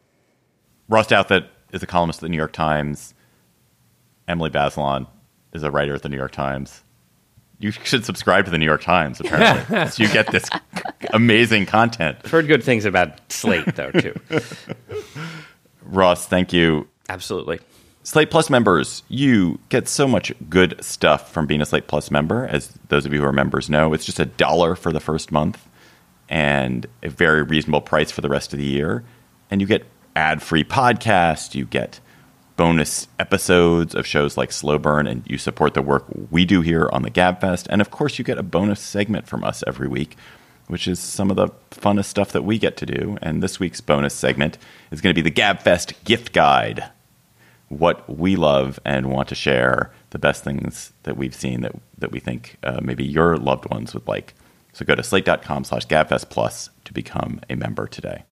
[0.88, 3.14] Ross Douthat is a columnist at the New York Times.
[4.29, 5.07] Emily Bazelon
[5.55, 6.85] is a writer at the New York Times.
[7.59, 9.87] You should subscribe to the New York Times, apparently.
[9.90, 10.48] so you get this
[11.12, 12.18] amazing content.
[12.24, 14.18] I've heard good things about Slate, though, too.
[15.83, 16.88] Ross, thank you.
[17.09, 17.61] Absolutely.
[18.03, 22.47] Slate Plus members, you get so much good stuff from being a Slate Plus member.
[22.47, 25.31] As those of you who are members know, it's just a dollar for the first
[25.31, 25.69] month
[26.27, 29.05] and a very reasonable price for the rest of the year.
[29.51, 29.85] And you get
[30.17, 32.01] ad free podcasts, you get
[32.57, 36.89] bonus episodes of shows like Slow Burn, and you support the work we do here
[36.95, 37.67] on the Gabfest.
[37.69, 40.17] And of course, you get a bonus segment from us every week,
[40.69, 43.19] which is some of the funnest stuff that we get to do.
[43.21, 44.57] And this week's bonus segment
[44.91, 46.91] is going to be the Gabfest gift guide
[47.70, 52.12] what we love and want to share, the best things that we've seen that, that
[52.12, 54.35] we think uh, maybe your loved ones would like.
[54.72, 58.24] So go to slate.com slash gabfest plus to become a member today.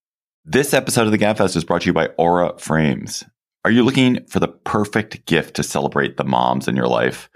[0.45, 3.23] This episode of the Gabfest is brought to you by Aura Frames.
[3.65, 7.29] Are you looking for the perfect gift to celebrate the moms in your life?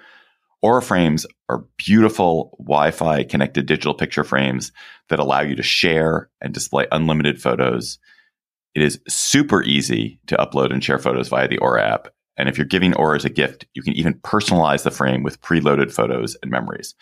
[0.61, 4.71] Aura Frames are beautiful Wi Fi connected digital picture frames
[5.09, 7.99] that allow you to share and display unlimited photos
[8.75, 12.07] it is super easy to upload and share photos via the Aura app.
[12.37, 15.41] And if you're giving Aura as a gift, you can even personalize the frame with
[15.41, 16.95] preloaded photos and memories.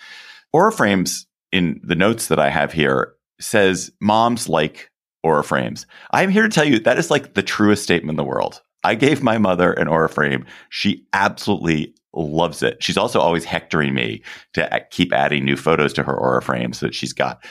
[0.51, 4.91] Aura frames in the notes that I have here says moms like
[5.23, 5.85] Aura frames.
[6.11, 8.61] I'm here to tell you that is like the truest statement in the world.
[8.83, 10.45] I gave my mother an Aura frame.
[10.69, 12.83] She absolutely loves it.
[12.83, 14.21] She's also always hectoring me
[14.53, 17.45] to keep adding new photos to her Aura frame so that she's got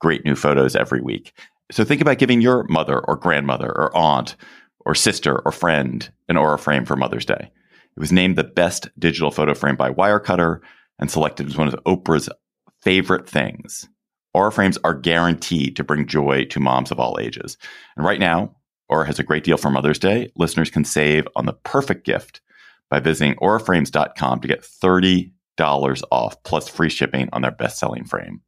[0.00, 1.32] great new photos every week.
[1.70, 4.36] So think about giving your mother or grandmother or aunt
[4.84, 7.50] or sister or friend an Aura frame for Mother's Day.
[7.96, 10.60] It was named the best digital photo frame by Wirecutter
[10.98, 12.28] and selected as one of Oprah's
[12.82, 13.88] favorite things.
[14.32, 17.56] Aura frames are guaranteed to bring joy to moms of all ages.
[17.96, 18.54] And right now,
[18.88, 20.30] Aura has a great deal for Mother's Day.
[20.36, 22.40] Listeners can save on the perfect gift
[22.90, 25.32] by visiting auraframes.com to get $30
[26.12, 28.42] off plus free shipping on their best-selling frame.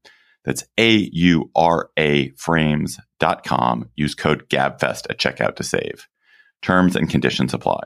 [0.49, 3.91] That's A U R A frames.com.
[3.97, 6.09] Use code GABFEST at checkout to save.
[6.63, 7.81] Terms and conditions apply.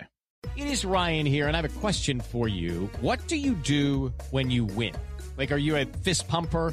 [0.57, 2.89] It is Ryan here, and I have a question for you.
[3.01, 4.95] What do you do when you win?
[5.37, 6.73] Like, are you a fist pumper?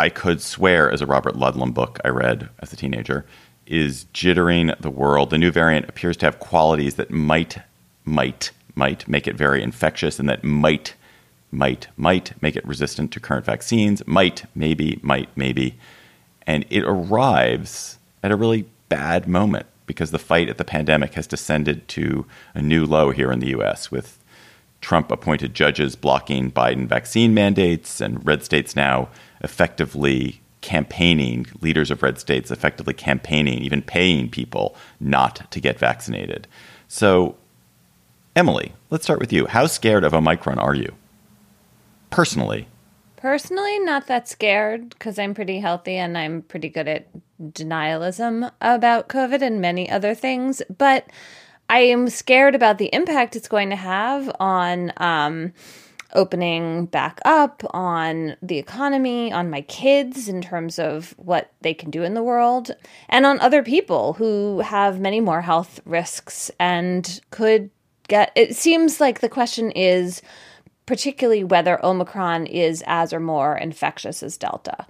[0.00, 3.26] I could swear as a Robert Ludlum book I read as a teenager,
[3.66, 5.28] is jittering the world.
[5.28, 7.58] The new variant appears to have qualities that might,
[8.06, 10.94] might, might make it very infectious and that might,
[11.52, 14.02] might, might make it resistant to current vaccines.
[14.06, 15.78] Might, maybe, might, maybe.
[16.46, 21.26] And it arrives at a really bad moment because the fight at the pandemic has
[21.26, 24.18] descended to a new low here in the US with
[24.80, 29.08] Trump appointed judges blocking Biden vaccine mandates, and red states now
[29.42, 36.46] effectively campaigning, leaders of red states effectively campaigning, even paying people not to get vaccinated.
[36.88, 37.36] So,
[38.36, 39.46] Emily, let's start with you.
[39.46, 40.94] How scared of Omicron are you?
[42.10, 42.66] Personally,
[43.20, 47.06] Personally, not that scared because I'm pretty healthy and I'm pretty good at
[47.38, 50.62] denialism about COVID and many other things.
[50.78, 51.06] But
[51.70, 55.52] I am scared about the impact it's going to have on um,
[56.12, 61.92] opening back up, on the economy, on my kids in terms of what they can
[61.92, 62.72] do in the world,
[63.08, 67.70] and on other people who have many more health risks and could
[68.08, 68.32] get.
[68.34, 70.22] It seems like the question is
[70.86, 74.86] particularly whether Omicron is as or more infectious as Delta,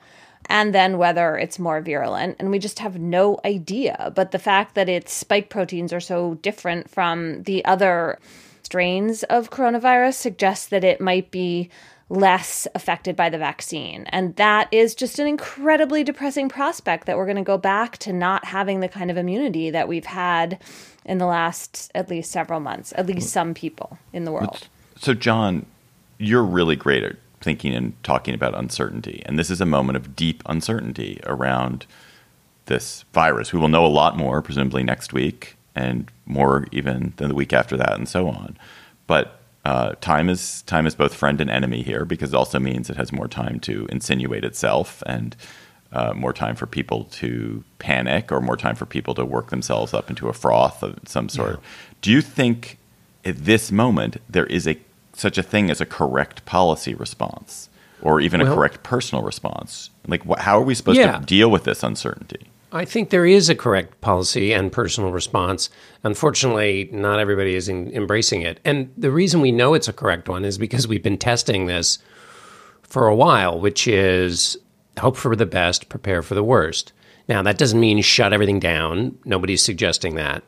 [0.50, 2.36] and then whether it's more virulent.
[2.38, 4.12] And we just have no idea.
[4.14, 8.18] But the fact that its spike proteins are so different from the other
[8.62, 11.70] strains of coronavirus suggests that it might be
[12.08, 14.04] less affected by the vaccine.
[14.08, 18.12] And that is just an incredibly depressing prospect that we're going to go back to
[18.12, 20.60] not having the kind of immunity that we've had
[21.04, 24.66] in the last at least several months, at least some people in the world.
[24.98, 25.64] So, John,
[26.18, 29.22] you're really great at thinking and talking about uncertainty.
[29.26, 31.86] And this is a moment of deep uncertainty around
[32.66, 33.52] this virus.
[33.52, 37.52] We will know a lot more, presumably next week, and more even than the week
[37.52, 38.56] after that, and so on.
[39.06, 42.88] But uh, time is time is both friend and enemy here because it also means
[42.88, 45.36] it has more time to insinuate itself and
[45.92, 49.92] uh, more time for people to panic or more time for people to work themselves
[49.92, 51.60] up into a froth of some sort.
[52.00, 52.78] Do you think
[53.24, 54.78] at this moment there is a
[55.12, 57.68] such a thing as a correct policy response
[58.02, 59.90] or even a correct personal response?
[60.06, 61.18] Like, wh- how are we supposed Yeah.
[61.18, 62.46] to deal with this uncertainty?
[62.72, 65.70] I think there is a correct policy and personal response.
[66.04, 68.60] Unfortunately, not everybody is in, embracing it.
[68.64, 71.98] And the reason we know it's a correct one is because we've been testing this
[72.82, 74.56] for a while, which is
[75.00, 76.92] hope for the best, prepare for the worst.
[77.28, 79.16] Now, that doesn't mean shut everything down.
[79.24, 80.42] Nobody's suggesting that.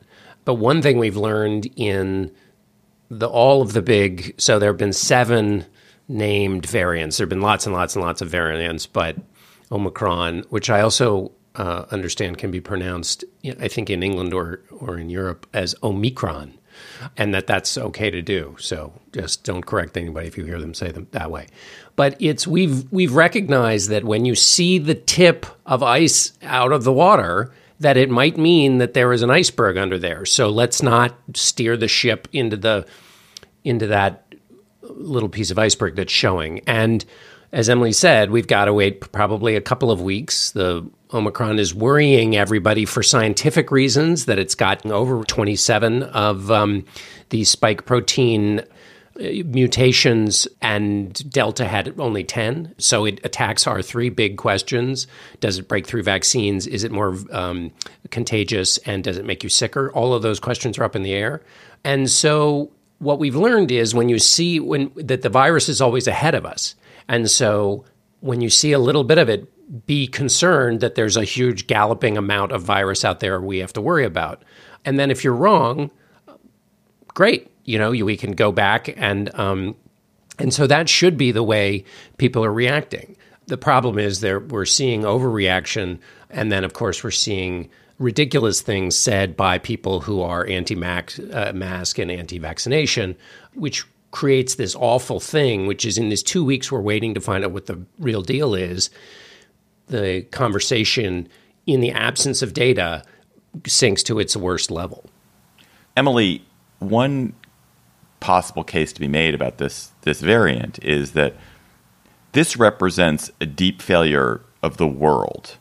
[0.44, 2.30] But one thing we've learned in
[3.12, 5.66] the all of the big so there have been seven
[6.08, 7.18] named variants.
[7.18, 9.16] There have been lots and lots and lots of variants, but
[9.70, 13.24] Omicron, which I also uh, understand can be pronounced,
[13.60, 16.58] I think in England or or in Europe as Omicron,
[17.18, 18.56] and that that's okay to do.
[18.58, 21.48] So just don't correct anybody if you hear them say them that way.
[21.96, 26.84] But it's we've we've recognized that when you see the tip of ice out of
[26.84, 30.24] the water, that it might mean that there is an iceberg under there.
[30.24, 32.86] So let's not steer the ship into the
[33.64, 34.34] into that
[34.82, 36.60] little piece of iceberg that's showing.
[36.66, 37.04] And
[37.52, 40.52] as Emily said, we've got to wait probably a couple of weeks.
[40.52, 46.84] The Omicron is worrying everybody for scientific reasons that it's gotten over 27 of um,
[47.28, 48.64] the spike protein uh,
[49.44, 52.74] mutations, and Delta had only 10.
[52.78, 55.06] So it attacks our three big questions.
[55.40, 56.66] Does it break through vaccines?
[56.66, 57.70] Is it more um,
[58.10, 58.78] contagious?
[58.78, 59.92] And does it make you sicker?
[59.92, 61.42] All of those questions are up in the air.
[61.84, 62.70] And so
[63.02, 66.46] what we've learned is when you see when that the virus is always ahead of
[66.46, 66.76] us.
[67.08, 67.84] And so
[68.20, 69.48] when you see a little bit of it,
[69.86, 73.80] be concerned that there's a huge galloping amount of virus out there we have to
[73.80, 74.44] worry about.
[74.84, 75.90] And then if you're wrong,
[77.08, 77.50] great.
[77.64, 79.76] You know, you, we can go back and um,
[80.38, 81.84] and so that should be the way
[82.18, 83.16] people are reacting.
[83.46, 85.98] The problem is there we're seeing overreaction,
[86.30, 87.68] and then of course we're seeing
[88.02, 93.16] ridiculous things said by people who are anti-mask uh, mask and anti-vaccination,
[93.54, 95.66] which creates this awful thing.
[95.66, 98.54] Which is in these two weeks we're waiting to find out what the real deal
[98.54, 98.90] is.
[99.86, 101.28] The conversation,
[101.66, 103.04] in the absence of data,
[103.66, 105.04] sinks to its worst level.
[105.96, 106.44] Emily,
[106.78, 107.34] one
[108.20, 111.34] possible case to be made about this this variant is that
[112.32, 115.58] this represents a deep failure of the world.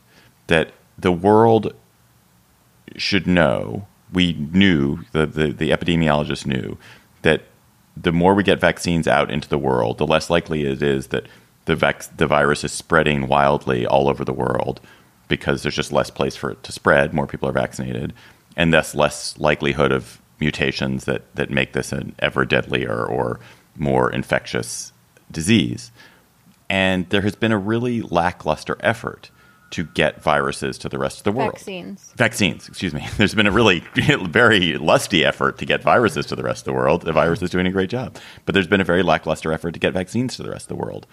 [0.47, 1.74] That the world
[2.95, 6.77] should know, we knew, the, the, the epidemiologists knew,
[7.21, 7.43] that
[7.95, 11.27] the more we get vaccines out into the world, the less likely it is that
[11.65, 14.81] the, vac- the virus is spreading wildly all over the world
[15.27, 17.13] because there's just less place for it to spread.
[17.13, 18.13] More people are vaccinated,
[18.57, 23.39] and thus less likelihood of mutations that, that make this an ever deadlier or
[23.77, 24.91] more infectious
[25.31, 25.91] disease.
[26.69, 29.29] And there has been a really lackluster effort
[29.72, 31.53] to get viruses to the rest of the world.
[31.53, 32.13] Vaccines.
[32.15, 33.07] Vaccines, excuse me.
[33.17, 36.74] There's been a really very lusty effort to get viruses to the rest of the
[36.74, 37.01] world.
[37.01, 38.17] The virus is doing a great job.
[38.45, 40.84] But there's been a very lackluster effort to get vaccines to the rest of the
[40.84, 41.07] world.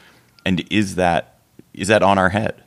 [0.45, 1.39] And is that
[1.73, 2.63] is that on our head?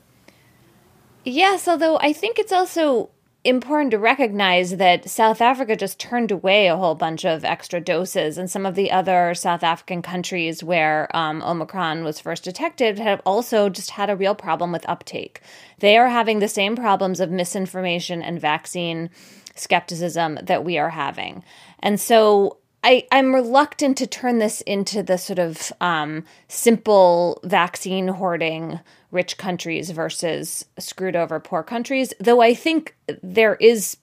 [1.23, 3.09] Yes, although I think it's also
[3.43, 8.37] important to recognize that South Africa just turned away a whole bunch of extra doses,
[8.37, 13.21] and some of the other South African countries where um, Omicron was first detected have
[13.25, 15.41] also just had a real problem with uptake.
[15.79, 19.09] They are having the same problems of misinformation and vaccine
[19.55, 21.43] skepticism that we are having.
[21.79, 28.07] And so I, I'm reluctant to turn this into the sort of um, simple vaccine
[28.07, 28.79] hoarding
[29.11, 33.97] rich countries versus screwed over poor countries, though I think there is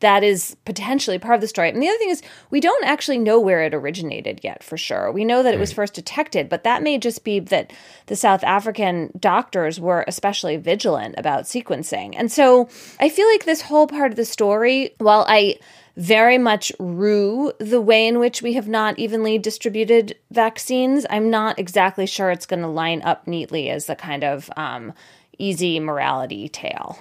[0.00, 1.68] that is potentially part of the story.
[1.70, 5.10] And the other thing is, we don't actually know where it originated yet for sure.
[5.10, 7.72] We know that it was first detected, but that may just be that
[8.06, 12.14] the South African doctors were especially vigilant about sequencing.
[12.16, 12.68] And so
[13.00, 15.58] I feel like this whole part of the story, while I
[15.98, 21.04] very much rue the way in which we have not evenly distributed vaccines.
[21.10, 24.92] I'm not exactly sure it's going to line up neatly as the kind of um,
[25.38, 26.98] easy morality tale.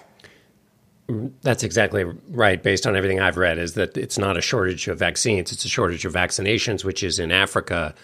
[1.42, 2.62] That's exactly right.
[2.62, 5.70] Based on everything I've read, is that it's not a shortage of vaccines; it's a
[5.70, 7.96] shortage of vaccinations, which is in Africa,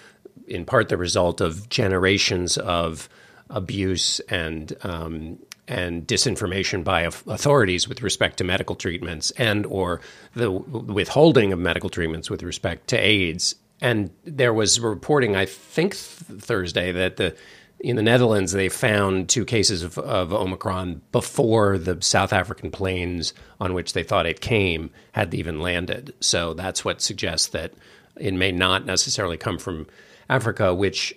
[0.48, 3.10] in part the result of generations of
[3.50, 5.38] abuse and um,
[5.68, 10.02] and disinformation by authorities with respect to medical treatments and or
[10.36, 13.56] the withholding of medical treatments with respect to AIDS.
[13.82, 17.36] And there was reporting, I think Thursday, that the
[17.84, 23.34] in the Netherlands they found two cases of, of Omicron before the South African planes
[23.60, 26.14] on which they thought it came had even landed.
[26.22, 27.74] So that's what suggests that
[28.16, 29.86] it may not necessarily come from
[30.30, 31.14] Africa, which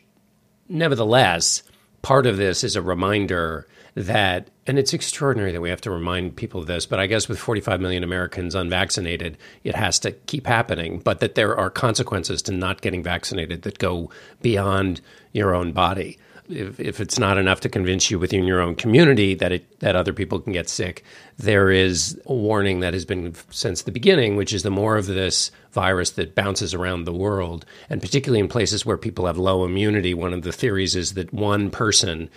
[0.68, 1.62] nevertheless,
[2.02, 6.36] part of this is a reminder that, and it's extraordinary that we have to remind
[6.36, 10.48] people of this, but I guess with 45 million Americans unvaccinated, it has to keep
[10.48, 14.10] happening, but that there are consequences to not getting vaccinated that go
[14.42, 15.00] beyond
[15.32, 16.18] your own body.
[16.48, 19.96] If, if it's not enough to convince you within your own community that it, that
[19.96, 21.04] other people can get sick,
[21.36, 25.06] there is a warning that has been since the beginning, which is the more of
[25.06, 29.64] this virus that bounces around the world, and particularly in places where people have low
[29.64, 30.14] immunity.
[30.14, 32.30] One of the theories is that one person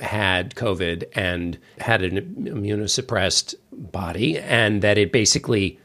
[0.00, 5.78] had COVID and had an immunosuppressed body, and that it basically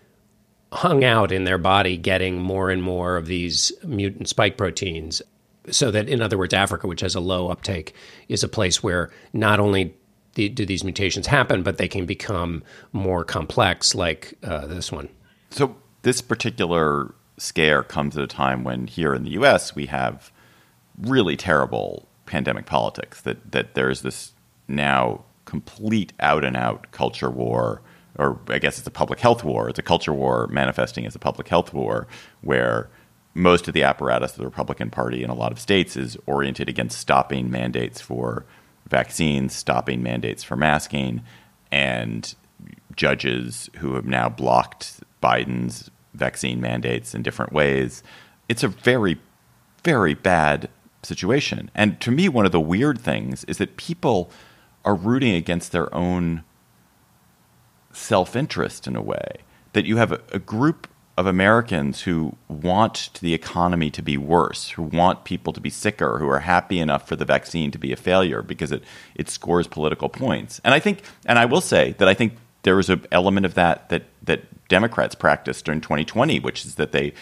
[0.71, 5.21] hung out in their body, getting more and more of these mutant spike proteins.
[5.71, 7.93] So that, in other words, Africa, which has a low uptake,
[8.27, 9.95] is a place where not only
[10.33, 12.63] do these mutations happen, but they can become
[12.93, 15.09] more complex, like uh, this one.
[15.49, 20.31] So, this particular scare comes at a time when here in the US we have
[21.01, 24.33] really terrible pandemic politics that that there's this
[24.67, 27.81] now complete out and out culture war
[28.17, 29.69] or I guess it's a public health war.
[29.69, 32.07] It's a culture war manifesting as a public health war
[32.41, 32.89] where
[33.33, 36.67] most of the apparatus of the Republican Party in a lot of states is oriented
[36.67, 38.45] against stopping mandates for
[38.87, 41.21] vaccines, stopping mandates for masking,
[41.71, 42.35] and
[42.95, 48.03] judges who have now blocked Biden's vaccine mandates in different ways.
[48.47, 49.19] It's a very,
[49.83, 50.69] very bad
[51.03, 51.71] situation.
[51.75, 54.29] And to me, one of the weird things is that people
[54.83, 56.43] are rooting against their own
[57.93, 59.37] self interest in a way.
[59.73, 60.87] That you have a, a, group
[61.19, 66.17] of Americans who want the economy to be worse, who want people to be sicker,
[66.17, 69.67] who are happy enough for the vaccine to be a failure because it, it scores
[69.67, 70.61] political points.
[70.63, 73.53] And I think, and I will say that I think there was an element of
[73.55, 77.13] that that that Democrats practiced during 2020, which is that they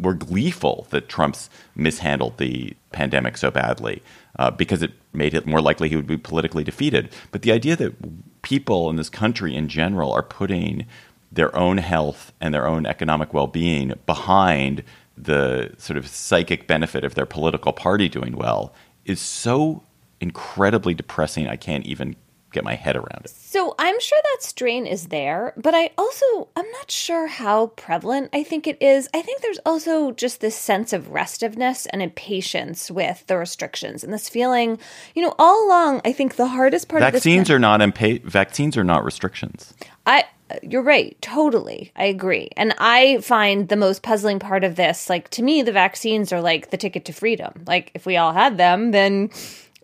[0.00, 4.04] were gleeful that Trump's mishandled the pandemic so badly
[4.38, 7.10] uh, because it made it more likely he would be politically defeated.
[7.32, 10.86] But the idea that people in this country in general are putting
[11.32, 14.84] their own health and their own economic well-being behind
[15.16, 18.74] the sort of psychic benefit of their political party doing well
[19.04, 19.82] is so
[20.20, 21.48] incredibly depressing.
[21.48, 22.16] I can't even
[22.52, 23.30] get my head around it.
[23.30, 28.28] So I'm sure that strain is there, but I also I'm not sure how prevalent
[28.32, 29.08] I think it is.
[29.14, 34.12] I think there's also just this sense of restiveness and impatience with the restrictions and
[34.12, 34.78] this feeling,
[35.14, 38.76] you know, all along I think the hardest part vaccines of are not impa- vaccines
[38.76, 39.72] are not restrictions.
[40.06, 40.24] I
[40.62, 41.16] you're right.
[41.20, 41.92] Totally.
[41.96, 42.50] I agree.
[42.56, 46.40] And I find the most puzzling part of this, like to me, the vaccines are
[46.40, 47.64] like the ticket to freedom.
[47.66, 49.30] Like if we all had them, then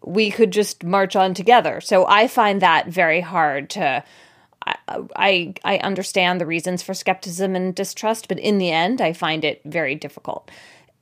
[0.04, 1.80] we could just march on together.
[1.80, 4.04] So I find that very hard to.
[5.16, 9.42] I, I understand the reasons for skepticism and distrust, but in the end, I find
[9.42, 10.50] it very difficult.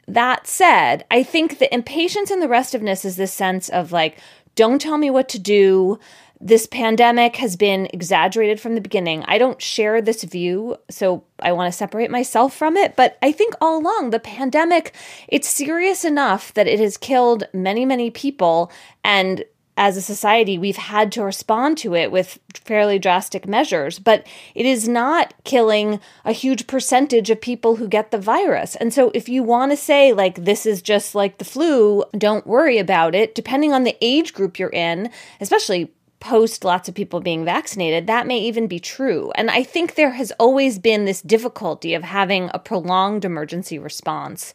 [0.07, 4.21] That said, I think the impatience and the restiveness is this sense of like,
[4.55, 5.99] don't tell me what to do
[6.41, 9.25] this pandemic has been exaggerated from the beginning.
[9.27, 13.33] I don't share this view, so I want to separate myself from it, but I
[13.33, 14.95] think all along the pandemic
[15.29, 18.71] it's serious enough that it has killed many many people
[19.03, 19.45] and
[19.79, 24.65] as a society, we've had to respond to it with fairly drastic measures, but it
[24.65, 28.75] is not killing a huge percentage of people who get the virus.
[28.77, 32.47] And so, if you want to say, like, this is just like the flu, don't
[32.47, 35.11] worry about it, depending on the age group you're in,
[35.43, 39.33] especially post lots of people being vaccinated, that may even be true.
[39.35, 44.55] And I think there has always been this difficulty of having a prolonged emergency response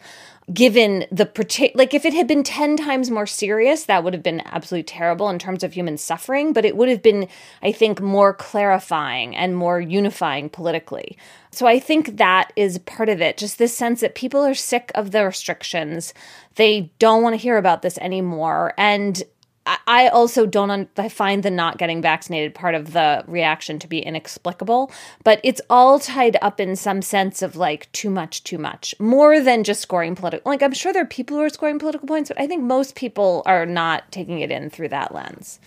[0.52, 4.24] given the particular like if it had been 10 times more serious that would have
[4.24, 7.28] been absolutely terrible in terms of human suffering but it would have been
[7.62, 11.18] i think more clarifying and more unifying politically.
[11.52, 14.92] So i think that is part of it just this sense that people are sick
[14.96, 16.14] of the restrictions.
[16.56, 18.74] They don't want to hear about this anymore.
[18.78, 19.24] And
[19.66, 20.72] I also don't.
[20.72, 24.92] Un- I find the not getting vaccinated part of the reaction to be inexplicable,
[25.24, 29.40] but it's all tied up in some sense of like too much, too much, more
[29.40, 30.50] than just scoring political.
[30.50, 32.96] Like I'm sure there are people who are scoring political points, but I think most
[32.96, 35.60] people are not taking it in through that lens.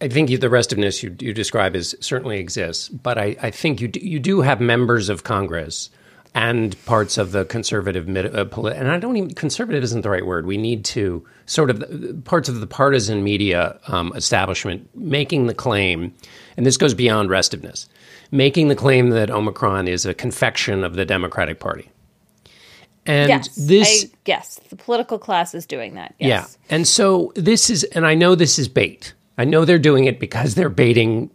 [0.00, 3.88] I think the restiveness you, you describe is certainly exists, but I, I think you
[3.88, 5.90] do, you do have members of Congress
[6.34, 10.46] and parts of the conservative uh, and I don't even conservative isn't the right word.
[10.46, 16.14] We need to sort of parts of the partisan media um, establishment making the claim,
[16.56, 17.88] and this goes beyond restiveness,
[18.30, 21.90] making the claim that Omicron is a confection of the Democratic Party.
[23.06, 26.14] And yes, this, I, yes, the political class is doing that.
[26.18, 26.56] Yes.
[26.68, 29.14] Yeah, and so this is, and I know this is bait.
[29.36, 31.30] I know they're doing it because they're baiting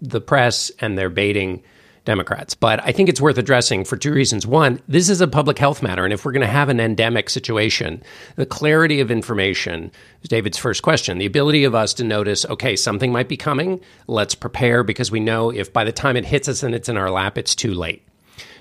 [0.00, 1.62] the press and they're baiting
[2.04, 2.54] Democrats.
[2.54, 4.46] But I think it's worth addressing for two reasons.
[4.46, 6.04] One, this is a public health matter.
[6.04, 8.02] And if we're going to have an endemic situation,
[8.36, 9.92] the clarity of information
[10.22, 11.18] is David's first question.
[11.18, 13.80] The ability of us to notice, okay, something might be coming.
[14.06, 16.96] Let's prepare because we know if by the time it hits us and it's in
[16.96, 18.06] our lap, it's too late.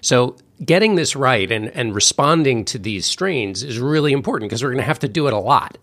[0.01, 4.69] So getting this right and, and responding to these strains is really important because we're
[4.69, 5.77] going to have to do it a lot.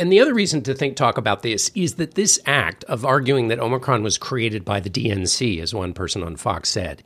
[0.00, 3.48] And the other reason to think talk about this is that this act of arguing
[3.48, 7.02] that Omicron was created by the DNC, as one person on Fox said,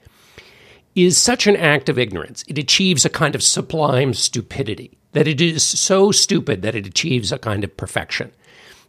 [0.94, 2.44] is such an act of ignorance.
[2.46, 7.32] It achieves a kind of sublime stupidity, that it is so stupid that it achieves
[7.32, 8.30] a kind of perfection.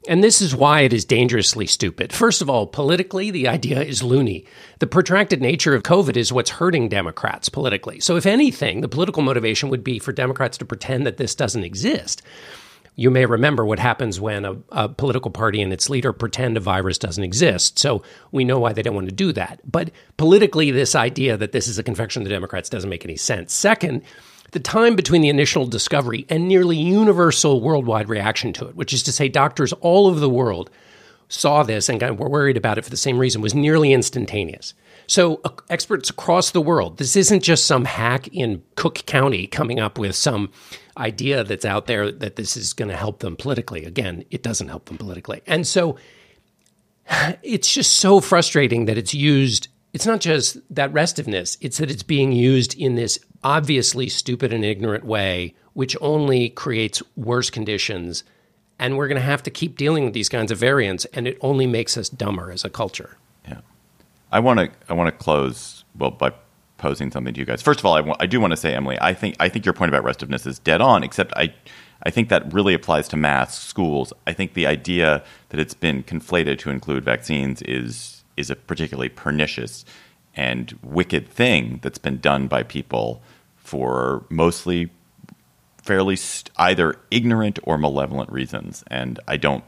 [0.07, 2.13] And this is why it is dangerously stupid.
[2.13, 4.45] First of all, politically, the idea is loony.
[4.77, 7.99] The protracted nature of COVID is what's hurting Democrats politically.
[8.01, 11.63] So, if anything, the political motivation would be for Democrats to pretend that this doesn't
[11.63, 12.21] exist
[12.95, 16.61] you may remember what happens when a, a, political party and its leader pretend a
[16.61, 17.77] virus doesn't exist.
[17.77, 19.59] So we know why they don't want to do that.
[19.69, 23.17] But politically, this idea that this is a confection of the Democrats doesn't make any
[23.17, 23.53] sense.
[23.53, 24.01] Second,
[24.51, 29.03] the time between the initial discovery and nearly universal worldwide reaction to it, which is
[29.03, 30.69] to say, doctors all over the world
[31.27, 34.73] saw this and were worried about it for the same reason, was nearly instantaneous.
[35.07, 39.79] So, uh, experts across the world, this isn't just some hack in Cook County coming
[39.79, 40.51] up with some
[40.97, 43.85] idea that's out there that this is going to help them politically.
[43.85, 45.41] Again, it doesn't help them politically.
[45.45, 45.97] And so
[47.43, 49.67] it's just so frustrating that it's used.
[49.93, 54.65] It's not just that restiveness, it's that it's being used in this obviously stupid and
[54.65, 58.23] ignorant way, which only creates worse conditions.
[58.77, 61.37] And we're going to have to keep dealing with these kinds of variants, and it
[61.39, 63.15] only makes us dumber as a culture.
[63.47, 63.61] Yeah.
[64.33, 66.33] I want to I want to close well by
[66.77, 67.61] posing something to you guys.
[67.61, 69.65] First of all, I, w- I do want to say, Emily, I think I think
[69.65, 71.03] your point about restiveness is dead on.
[71.03, 71.53] Except I,
[72.03, 74.13] I think that really applies to masks, schools.
[74.27, 79.09] I think the idea that it's been conflated to include vaccines is is a particularly
[79.09, 79.85] pernicious
[80.35, 83.21] and wicked thing that's been done by people
[83.55, 84.89] for mostly
[85.81, 88.83] fairly st- either ignorant or malevolent reasons.
[88.87, 89.63] And I don't.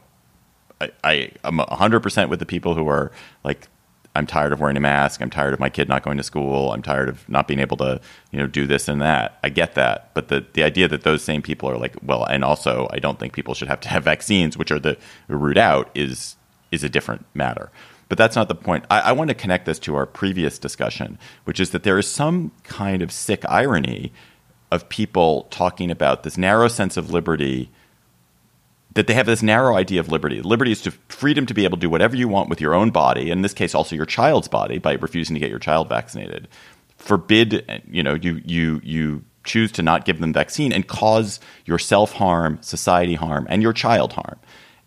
[0.80, 1.32] I, I
[1.74, 3.10] hundred percent with the people who are
[3.42, 3.66] like
[4.14, 5.20] I'm tired of wearing a mask.
[5.20, 6.72] I'm tired of my kid not going to school.
[6.72, 8.00] I'm tired of not being able to,
[8.32, 9.38] you know, do this and that.
[9.44, 12.44] I get that, but the the idea that those same people are like, well, and
[12.44, 14.96] also I don't think people should have to have vaccines, which are the
[15.28, 16.36] root out, is
[16.72, 17.70] is a different matter.
[18.08, 18.84] But that's not the point.
[18.90, 22.10] I, I want to connect this to our previous discussion, which is that there is
[22.10, 24.12] some kind of sick irony
[24.70, 27.70] of people talking about this narrow sense of liberty
[28.94, 30.40] that they have this narrow idea of liberty.
[30.40, 32.90] Liberty is to freedom to be able to do whatever you want with your own
[32.90, 36.48] body, in this case, also your child's body, by refusing to get your child vaccinated.
[36.96, 42.12] Forbid, you know, you you you choose to not give them vaccine and cause yourself
[42.12, 44.38] harm, society harm, and your child harm.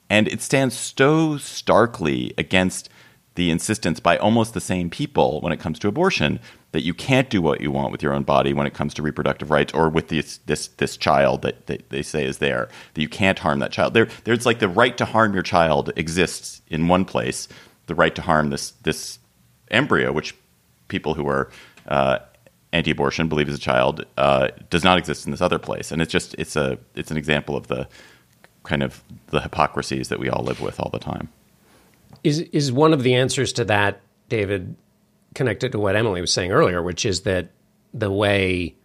[0.10, 2.90] And it stands so starkly against
[3.36, 6.40] the insistence by almost the same people when it comes to abortion
[6.72, 9.02] that you can't do what you want with your own body when it comes to
[9.02, 13.02] reproductive rights or with this this this child that, that they say is there that
[13.02, 13.94] you can't harm that child.
[13.94, 17.48] There, there's like the right to harm your child exists in one place.
[17.88, 19.20] The right to harm this this
[19.70, 20.36] embryo, which
[20.88, 21.50] people who are
[21.88, 22.20] uh,
[22.74, 25.92] anti-abortion believe is a child, uh, does not exist in this other place.
[25.92, 27.88] And it's just it's a it's an example of the
[28.64, 31.30] kind of the hypocrisies that we all live with all the time.
[32.24, 34.76] Is is one of the answers to that, David,
[35.34, 37.52] connected to what Emily was saying earlier, which is that
[37.94, 38.76] the way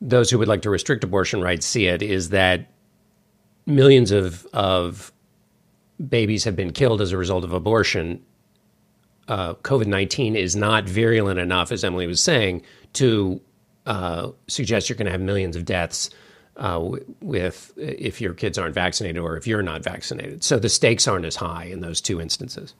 [0.00, 2.70] those who would like to restrict abortion rights see it is that
[3.66, 5.12] millions of of
[6.08, 8.22] babies have been killed as a result of abortion.
[9.26, 12.62] Uh, COVID nineteen is not virulent enough, as Emily was saying,
[12.92, 13.40] to
[13.84, 16.10] uh, suggest you're going to have millions of deaths
[16.58, 20.42] uh, with if your kids aren't vaccinated or if you're not vaccinated.
[20.44, 22.74] So the stakes aren't as high in those two instances.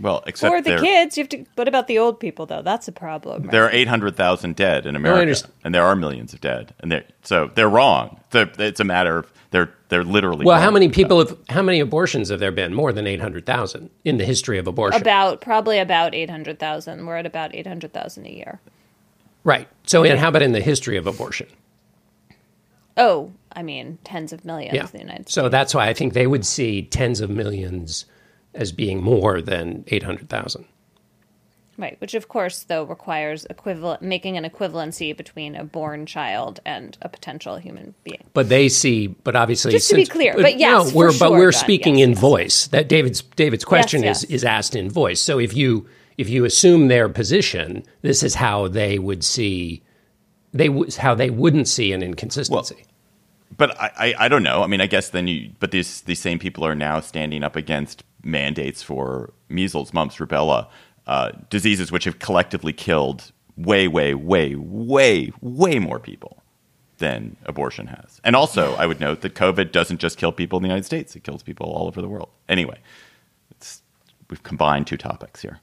[0.00, 1.44] Well, except For the kids, you have to.
[1.54, 2.60] What about the old people, though?
[2.60, 3.44] That's a problem.
[3.44, 3.50] right?
[3.50, 5.54] There are 800,000 dead in America, understand.
[5.64, 6.74] and there are millions of dead.
[6.80, 8.20] And they're, so they're wrong.
[8.30, 11.80] They're, it's a matter of they're they're literally Well, how many people have how many
[11.80, 12.74] abortions have there been?
[12.74, 15.00] More than eight hundred thousand in the history of abortion.
[15.00, 17.06] about probably about eight hundred thousand.
[17.06, 18.60] We're at about eight hundred thousand a year.
[19.44, 19.66] right.
[19.86, 21.46] So, and how about in the history of abortion?
[22.96, 24.82] Oh, I mean, tens of millions Yeah.
[24.84, 25.34] in the United States.
[25.34, 28.06] So that's why I think they would see tens of millions
[28.54, 30.64] as being more than eight hundred thousand.
[31.78, 36.96] Right, which of course, though, requires equivalent making an equivalency between a born child and
[37.02, 38.24] a potential human being.
[38.32, 41.52] But they see, but obviously, Just to be clear, but yes, we're for but we're
[41.52, 42.20] John, speaking yes, in yes.
[42.20, 42.66] voice.
[42.68, 45.20] That David's David's question is is asked in voice.
[45.20, 45.86] So if you
[46.16, 49.82] if you assume their position, this is how they would see
[50.52, 52.84] they would how they wouldn't see an inconsistency.
[53.56, 54.62] But I, I, I don't know.
[54.62, 55.50] I mean, I guess then you.
[55.60, 60.68] But these these same people are now standing up against mandates for measles, mumps, rubella,
[61.06, 66.42] uh, diseases which have collectively killed way, way, way, way, way more people
[66.98, 68.20] than abortion has.
[68.24, 71.14] And also, I would note that COVID doesn't just kill people in the United States;
[71.14, 72.30] it kills people all over the world.
[72.48, 72.78] Anyway,
[74.28, 75.60] we've combined two topics here.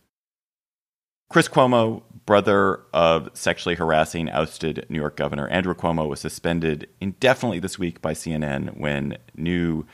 [1.29, 7.59] Chris Cuomo, brother of sexually harassing ousted New York Governor Andrew Cuomo, was suspended indefinitely
[7.59, 9.85] this week by CNN when new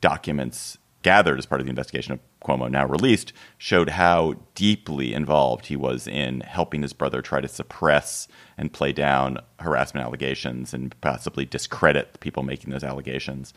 [0.00, 5.66] documents gathered as part of the investigation of Cuomo, now released, showed how deeply involved
[5.66, 8.28] he was in helping his brother try to suppress
[8.58, 13.54] and play down harassment allegations and possibly discredit the people making those allegations.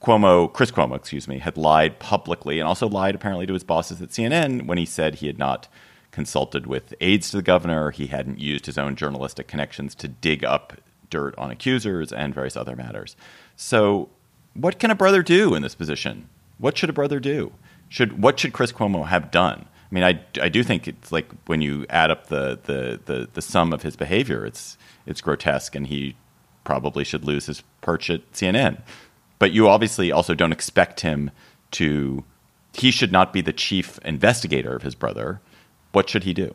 [0.00, 4.02] Cuomo, Chris Cuomo, excuse me, had lied publicly and also lied apparently to his bosses
[4.02, 5.68] at CNN when he said he had not
[6.12, 7.90] consulted with aides to the governor.
[7.90, 10.74] He hadn't used his own journalistic connections to dig up
[11.10, 13.16] dirt on accusers and various other matters.
[13.56, 14.08] So,
[14.54, 16.28] what can a brother do in this position?
[16.58, 17.52] What should a brother do?
[17.88, 19.66] Should what should Chris Cuomo have done?
[19.92, 23.28] I mean, I, I do think it's like when you add up the, the, the,
[23.30, 26.16] the sum of his behavior, it's it's grotesque, and he
[26.64, 28.80] probably should lose his perch at CNN.
[29.38, 31.30] But you obviously also don't expect him
[31.72, 32.24] to.
[32.74, 35.42] He should not be the chief investigator of his brother.
[35.92, 36.54] What should he do?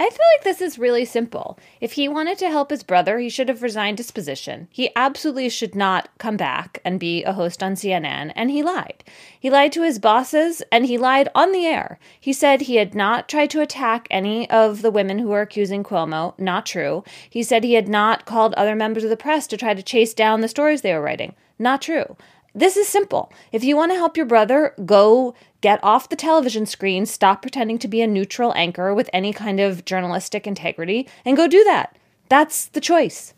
[0.00, 1.58] I feel like this is really simple.
[1.78, 4.66] If he wanted to help his brother, he should have resigned his position.
[4.70, 9.04] He absolutely should not come back and be a host on CNN, and he lied.
[9.38, 11.98] He lied to his bosses, and he lied on the air.
[12.18, 15.84] He said he had not tried to attack any of the women who were accusing
[15.84, 16.32] Cuomo.
[16.38, 17.04] Not true.
[17.28, 20.14] He said he had not called other members of the press to try to chase
[20.14, 21.34] down the stories they were writing.
[21.58, 22.16] Not true.
[22.54, 23.32] This is simple.
[23.52, 27.78] If you want to help your brother, go get off the television screen, stop pretending
[27.78, 31.96] to be a neutral anchor with any kind of journalistic integrity, and go do that.
[32.28, 33.34] That's the choice.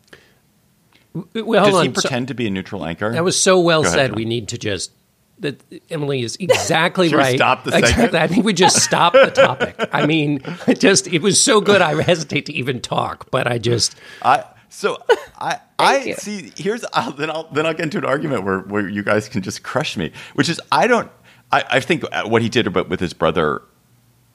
[1.13, 1.95] Well, Does he on.
[1.95, 3.11] So- pretend to be a neutral anchor?
[3.11, 4.07] that was so well Go ahead, said.
[4.11, 4.15] John.
[4.15, 4.91] we need to just
[5.39, 7.35] that Emily is exactly Should we right.
[7.35, 7.91] stop the segment?
[7.95, 8.19] Exactly.
[8.19, 9.75] I think we just stop the topic.
[9.91, 10.41] I mean,
[10.77, 11.81] just it was so good.
[11.81, 14.97] I hesitate to even talk, but I just I so
[15.39, 16.15] I I you.
[16.15, 16.51] see.
[16.55, 19.41] Here's I'll, then I'll then I'll get into an argument where where you guys can
[19.41, 20.11] just crush me.
[20.33, 21.11] Which is I don't.
[21.51, 23.61] I, I think uh, what he did about with his brother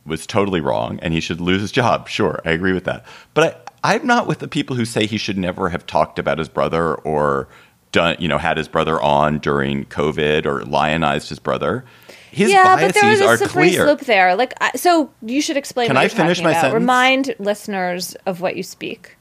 [0.06, 2.08] was totally wrong, and he should lose his job.
[2.08, 3.04] Sure, I agree with that.
[3.34, 6.38] But I, I'm not with the people who say he should never have talked about
[6.38, 7.48] his brother or
[7.92, 11.84] done, you know, had his brother on during COVID or lionized his brother.
[12.30, 13.84] His yeah, biases but there was a slippery clear.
[13.84, 14.36] slope there.
[14.36, 16.60] Like, I, so you should explain Can I finish my about.
[16.60, 16.74] sentence?
[16.74, 19.16] Remind listeners of what you speak.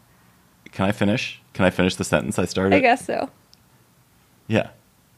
[0.71, 1.41] Can I finish?
[1.58, 2.76] Can I finish the sentence I started?
[2.76, 3.32] I guess so.
[4.45, 4.70] Yeah.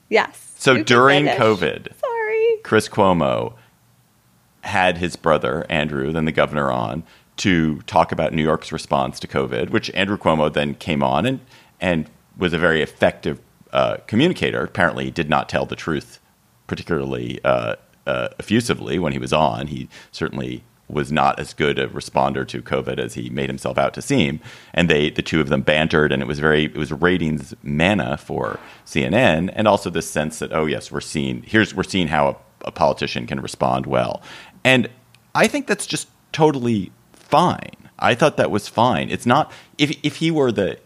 [0.07, 0.53] Yes.
[0.55, 1.25] So during.
[1.25, 2.57] COVID, Sorry.
[2.63, 3.55] Chris Cuomo
[4.61, 7.03] had his brother Andrew, then the governor, on
[7.35, 11.41] to talk about New York's response to COVID, which Andrew Cuomo then came on and
[11.81, 13.41] and was a very effective
[13.73, 14.63] uh, communicator.
[14.63, 16.21] Apparently, he did not tell the truth
[16.67, 17.75] particularly uh,
[18.07, 19.67] uh, effusively when he was on.
[19.67, 23.93] He certainly was not as good a responder to COVID as he made himself out
[23.93, 24.39] to seem.
[24.73, 28.17] And they, the two of them, bantered, and it was very, it was ratings manna
[28.17, 32.29] for CNN, and also this sense that, oh yes, we're seeing here's we're seeing how
[32.29, 32.35] a,
[32.65, 34.21] a politician can respond well.
[34.63, 34.89] And
[35.35, 37.75] I think that's just totally fine.
[37.99, 39.09] I thought that was fine.
[39.09, 40.79] It's not if if he were the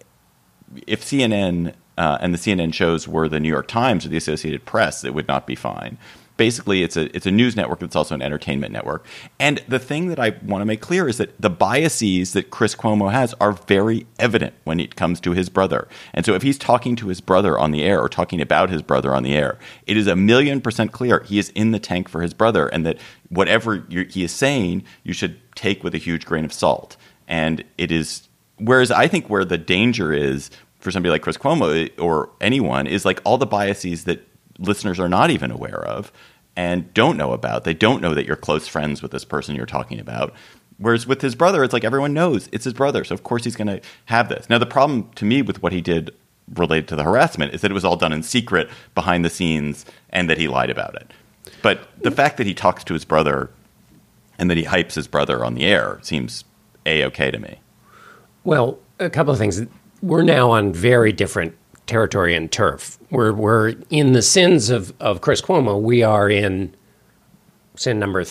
[0.88, 4.66] if CNN uh, and the CNN shows were the New York Times or the Associated
[4.66, 5.98] Press, it would not be fine.
[6.36, 9.06] Basically, it's a it's a news network that's also an entertainment network.
[9.40, 12.76] And the thing that I want to make clear is that the biases that Chris
[12.76, 15.88] Cuomo has are very evident when it comes to his brother.
[16.14, 18.82] And so, if he's talking to his brother on the air or talking about his
[18.82, 22.10] brother on the air, it is a million percent clear he is in the tank
[22.10, 22.98] for his brother, and that
[23.30, 26.98] whatever he is saying, you should take with a huge grain of salt.
[27.28, 28.28] And it is
[28.58, 32.88] whereas I think where the danger is for somebody like Chris Cuomo eh, or anyone
[32.88, 34.28] is like all the biases that
[34.60, 36.12] listeners are not even aware of
[36.56, 37.64] and don't know about.
[37.64, 40.34] They don't know that you're close friends with this person you're talking about.
[40.78, 43.56] Whereas with his brother, it's like everyone knows it's his brother, so of course he's
[43.56, 44.50] going to have this.
[44.50, 46.12] Now, the problem to me with what he did
[46.56, 49.86] related to the harassment is that it was all done in secret behind the scenes
[50.10, 51.12] and that he lied about it.
[51.62, 52.16] But the mm.
[52.16, 53.50] fact that he talks to his brother
[54.38, 56.44] and that he hypes his brother on the air seems
[56.86, 57.60] a okay to me.
[58.44, 59.62] Well, a couple of things.
[60.02, 61.56] We're now on very different
[61.88, 62.98] territory and turf.
[63.12, 65.82] We're we're in the sins of, of Chris Cuomo.
[65.82, 66.76] We are in
[67.76, 68.24] sin number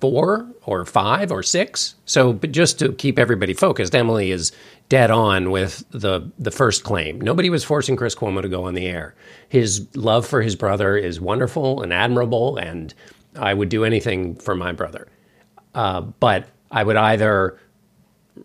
[0.00, 1.94] four or five or six.
[2.06, 4.52] So, but just to keep everybody focused, Emily is
[4.88, 7.20] dead on with the the first claim.
[7.20, 9.14] Nobody was forcing Chris Cuomo to go on the air.
[9.48, 12.94] His love for his brother is wonderful and admirable, and
[13.36, 15.08] I would do anything for my brother.
[15.74, 17.58] Uh, but I would either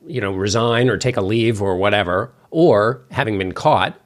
[0.08, 4.00] you know, resign or take a leave or whatever, or having been caught,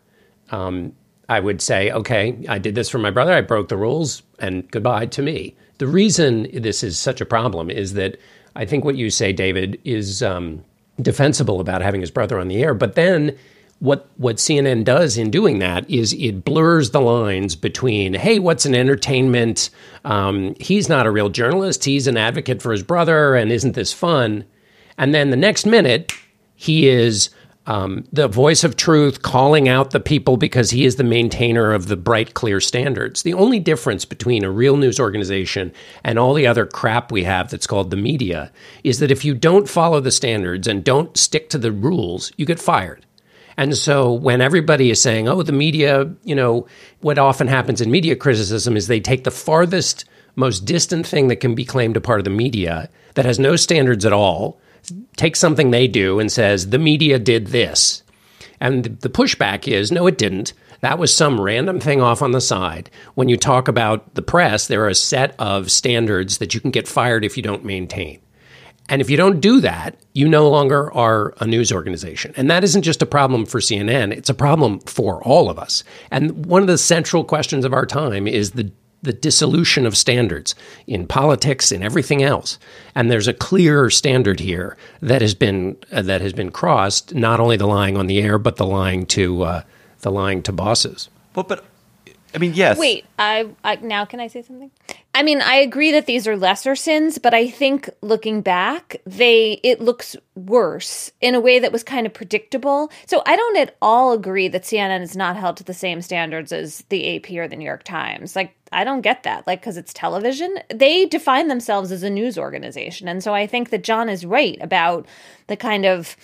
[0.51, 0.93] um,
[1.29, 4.69] I would say, okay, I did this for my brother, I broke the rules, and
[4.71, 5.55] goodbye to me.
[5.77, 8.17] The reason this is such a problem is that
[8.55, 10.63] I think what you say, David, is um,
[11.01, 13.37] defensible about having his brother on the air, but then
[13.79, 18.65] what what CNN does in doing that is it blurs the lines between hey, what's
[18.65, 19.69] an entertainment?
[20.03, 21.85] Um, he's not a real journalist.
[21.85, 24.43] He's an advocate for his brother, and isn't this fun?
[24.97, 26.11] And then the next minute,
[26.55, 27.29] he is
[27.69, 31.87] um, the voice of truth, calling out the people because he is the maintainer of
[31.87, 33.21] the bright, clear standards.
[33.21, 35.71] The only difference between a real news organization
[36.03, 38.51] and all the other crap we have that's called the media
[38.83, 42.45] is that if you don't follow the standards and don't stick to the rules, you
[42.45, 43.05] get fired.
[43.55, 46.65] And so when everybody is saying, oh, the media, you know,
[47.01, 50.05] what often happens in media criticism is they take the farthest,
[50.35, 53.55] most distant thing that can be claimed a part of the media that has no
[53.55, 54.59] standards at all
[55.17, 58.03] takes something they do and says, the media did this.
[58.59, 60.53] And the pushback is, no, it didn't.
[60.81, 62.89] That was some random thing off on the side.
[63.15, 66.71] When you talk about the press, there are a set of standards that you can
[66.71, 68.21] get fired if you don't maintain.
[68.89, 72.33] And if you don't do that, you no longer are a news organization.
[72.35, 75.83] And that isn't just a problem for CNN, it's a problem for all of us.
[76.09, 78.71] And one of the central questions of our time is the
[79.01, 80.55] the dissolution of standards
[80.87, 82.59] in politics and everything else.
[82.95, 87.15] And there's a clear standard here that has been uh, that has been crossed.
[87.15, 89.63] Not only the lying on the air, but the lying to uh,
[90.01, 91.09] the lying to bosses.
[91.35, 91.65] Well, but
[92.33, 92.77] I mean, yes.
[92.77, 94.69] Wait, I, I now can I say something?
[95.15, 99.59] I mean, I agree that these are lesser sins, but I think looking back, they
[99.63, 102.91] it looks worse in a way that was kind of predictable.
[103.07, 106.51] So I don't at all agree that CNN is not held to the same standards
[106.51, 108.35] as the AP or the New York Times.
[108.35, 109.45] Like I don't get that.
[109.47, 113.07] Like cuz it's television, they define themselves as a news organization.
[113.07, 115.05] And so I think that John is right about
[115.47, 116.15] the kind of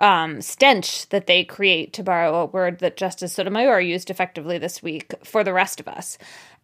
[0.00, 4.82] um, stench that they create, to borrow a word that Justice Sotomayor used effectively this
[4.82, 6.18] week for the rest of us.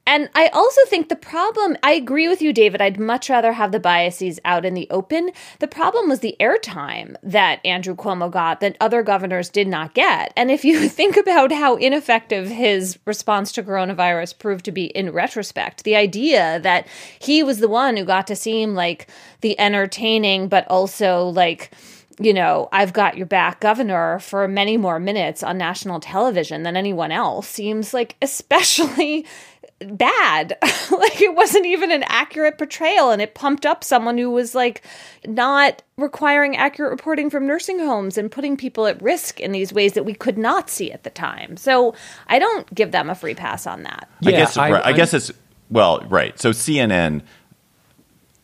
[0.09, 2.81] And I also think the problem, I agree with you, David.
[2.81, 5.33] I'd much rather have the biases out in the open.
[5.59, 10.33] The problem was the airtime that Andrew Cuomo got that other governors did not get.
[10.35, 15.13] And if you think about how ineffective his response to coronavirus proved to be in
[15.13, 16.87] retrospect, the idea that
[17.19, 19.09] he was the one who got to seem like
[19.43, 21.71] the entertaining, but also like,
[22.19, 26.79] you know, I've got your back governor for many more minutes on national television than
[26.79, 29.27] anyone else seems like especially
[29.81, 30.57] bad.
[30.91, 34.83] like it wasn't even an accurate portrayal and it pumped up someone who was like
[35.27, 39.93] not requiring accurate reporting from nursing homes and putting people at risk in these ways
[39.93, 41.57] that we could not see at the time.
[41.57, 41.95] So
[42.29, 44.09] I don't give them a free pass on that.
[44.25, 45.33] I guess I, I, I guess it's
[45.71, 46.39] well, right.
[46.39, 47.23] So CNN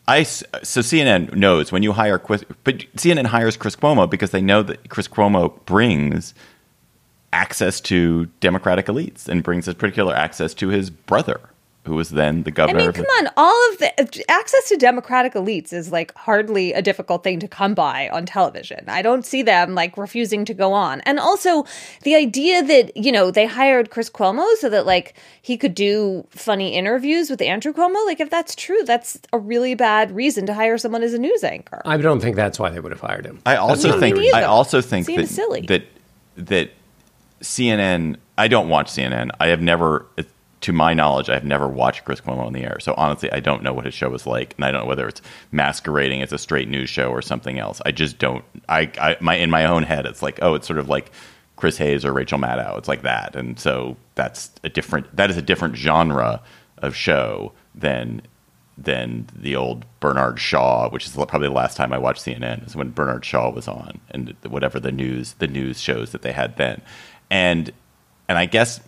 [0.07, 0.41] I so
[0.81, 4.89] CNN knows when you hire Chris, but CNN hires Chris Cuomo because they know that
[4.89, 6.33] Chris Cuomo brings
[7.35, 11.41] access to Democratic elites and brings this particular access to his brother,
[11.83, 12.79] who was then the governor.
[12.79, 16.81] I mean, come on, all of the access to Democratic elites is like hardly a
[16.81, 18.85] difficult thing to come by on television.
[18.87, 21.01] I don't see them like refusing to go on.
[21.01, 21.65] And also
[22.03, 26.25] the idea that, you know, they hired Chris Cuomo so that like he could do
[26.29, 30.53] funny interviews with Andrew Cuomo, like if that's true, that's a really bad reason to
[30.53, 31.81] hire someone as a news anchor.
[31.85, 33.41] I don't think that's why they would have hired him.
[33.45, 35.61] I also think I also think that, silly.
[35.67, 35.83] that
[36.37, 36.71] that
[37.45, 39.29] CNN, I don't watch CNN.
[39.39, 40.05] I have never,
[40.61, 42.79] to my knowledge, I have never watched Chris Cuomo on the air.
[42.79, 45.07] So honestly, I don't know what his show is like, and I don't know whether
[45.07, 45.21] it's
[45.51, 47.81] masquerading as a straight news show or something else.
[47.85, 48.43] I just don't.
[48.67, 51.11] I, I my in my own head, it's like, oh, it's sort of like
[51.55, 52.77] Chris Hayes or Rachel Maddow.
[52.77, 55.15] It's like that, and so that's a different.
[55.15, 56.41] That is a different genre
[56.79, 58.23] of show than
[58.77, 62.75] than the old Bernard Shaw, which is probably the last time I watched CNN, is
[62.75, 66.57] when Bernard Shaw was on, and whatever the news the news shows that they had
[66.57, 66.81] then
[67.29, 67.71] and
[68.27, 68.79] and I guess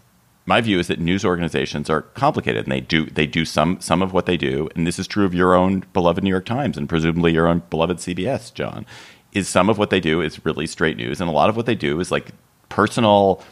[0.48, 4.02] my view is that news organizations are complicated and they do they do some some
[4.02, 4.70] of what they do.
[4.76, 7.62] And this is true of your own beloved New York Times and presumably your own
[7.70, 8.86] beloved CBS John
[9.34, 11.20] is some of what they do is really straight news.
[11.20, 12.32] And a lot of what they do is like
[12.70, 13.44] personal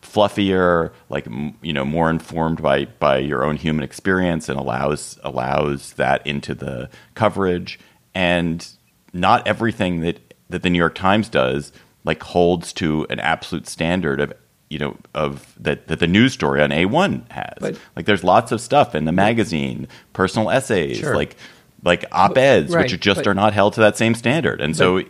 [0.00, 1.26] fluffier like
[1.62, 6.54] you know more informed by by your own human experience and allows allows that into
[6.54, 7.80] the coverage.
[8.14, 8.66] And
[9.12, 11.72] not everything that that the New York Times does
[12.04, 14.32] like holds to an absolute standard of
[14.70, 17.54] you know of that that the news story on A1 has.
[17.60, 21.14] But, like there's lots of stuff in the magazine, personal essays, sure.
[21.14, 21.36] like
[21.84, 24.60] like op-eds right, which just but, are not held to that same standard.
[24.60, 25.02] And but, so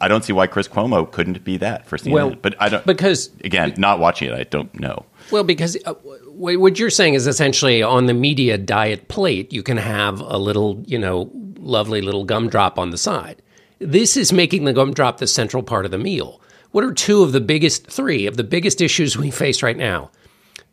[0.00, 2.12] I don't see why Chris Cuomo couldn't be that for CNN.
[2.12, 5.06] Well, but I don't because again, not watching it, I don't know.
[5.30, 9.76] Well, because uh, what you're saying is essentially on the media diet plate, you can
[9.76, 13.42] have a little, you know, lovely little gumdrop on the side.
[13.78, 16.40] This is making the gumdrop the central part of the meal.
[16.70, 20.10] What are two of the biggest, three of the biggest issues we face right now?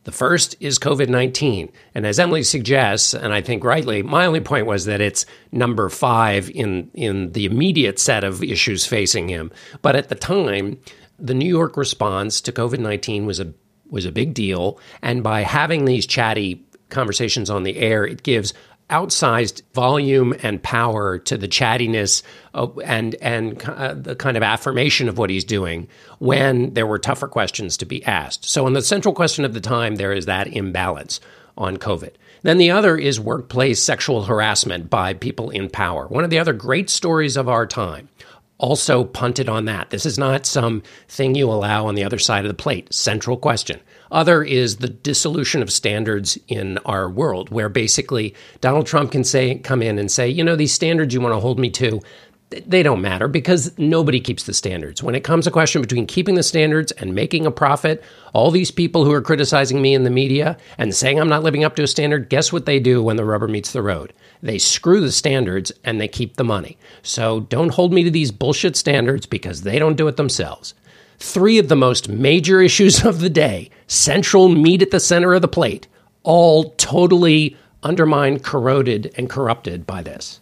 [0.06, 1.72] The first is COVID 19.
[1.95, 5.89] And as Emily suggests, and I think rightly, my only point was that it's number
[5.89, 9.51] five in, in the immediate set of issues facing him.
[9.82, 10.80] But at the time,
[11.20, 13.54] the New York response to COVID 19 was a,
[13.89, 14.80] was a big deal.
[15.01, 18.54] And by having these chatty conversations on the air, it gives
[18.89, 22.23] outsized volume and power to the chattiness
[22.53, 25.88] of, and and uh, the kind of affirmation of what he's doing
[26.19, 28.45] when there were tougher questions to be asked.
[28.45, 31.19] So, on the central question of the time, there is that imbalance
[31.57, 32.11] on COVID.
[32.43, 36.07] Then the other is workplace sexual harassment by people in power.
[36.07, 38.09] One of the other great stories of our time
[38.57, 39.89] also punted on that.
[39.89, 42.93] This is not some thing you allow on the other side of the plate.
[42.93, 43.79] Central question.
[44.14, 49.55] Other is the dissolution of standards in our world, where basically Donald Trump can say,
[49.55, 51.99] come in and say, you know, these standards you want to hold me to,
[52.68, 55.01] they don't matter because nobody keeps the standards.
[55.01, 58.03] When it comes a question between keeping the standards and making a profit,
[58.34, 61.64] all these people who are criticizing me in the media and saying I'm not living
[61.64, 64.14] up to a standard, guess what they do when the rubber meets the road?
[64.43, 66.78] They screw the standards and they keep the money.
[67.01, 70.76] So don't hold me to these bullshit standards because they don't do it themselves
[71.24, 75.41] three of the most major issues of the day, central meat at the center of
[75.41, 75.88] the plate,
[76.24, 80.41] all totally undermined, corroded, and corrupted by this.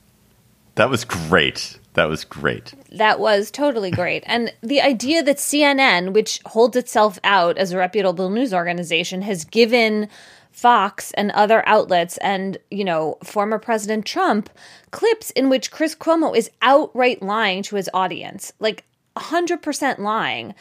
[0.76, 1.78] That was great.
[1.94, 2.74] That was great.
[2.92, 4.24] That was totally great.
[4.26, 9.46] and the idea that CNN, which holds itself out as a reputable news organization, has
[9.46, 10.08] given
[10.52, 14.50] Fox and other outlets and, you know, former President Trump
[14.92, 18.52] clips in which Chris Cuomo is outright lying to his audience.
[18.60, 18.84] Like
[19.18, 20.56] 100% lying,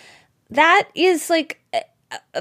[0.51, 1.61] that is like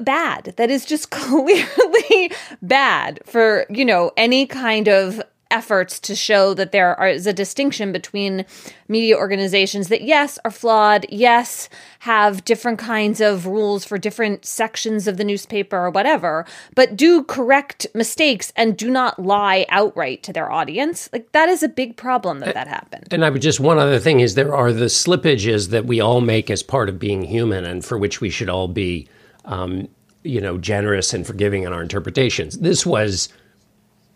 [0.02, 0.54] bad.
[0.58, 2.32] That is just clearly
[2.62, 7.92] bad for, you know, any kind of efforts to show that there is a distinction
[7.92, 8.46] between
[8.88, 11.70] media organizations that, yes, are flawed, yes,
[12.00, 16.46] have different kinds of rules for different sections of the newspaper or whatever,
[16.76, 21.10] but do correct mistakes and do not lie outright to their audience.
[21.12, 23.08] Like, that is a big problem that that happened.
[23.12, 26.22] And I would just, one other thing is there are the slippages that we all
[26.22, 29.08] make as part of being human and for which we should all be.
[29.46, 29.88] Um,
[30.24, 32.60] you know, generous and forgiving in our interpretations.
[32.60, 33.30] This was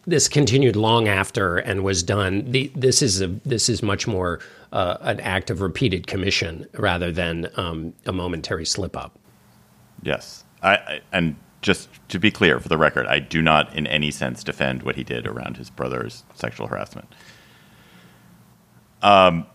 [0.05, 2.43] this continued long after and was done.
[2.51, 4.39] The, this is a this is much more
[4.71, 9.17] uh, an act of repeated commission rather than um, a momentary slip up.
[10.01, 13.87] Yes, I, I, and just to be clear, for the record, I do not in
[13.87, 17.07] any sense defend what he did around his brother's sexual harassment.
[19.01, 19.45] Um,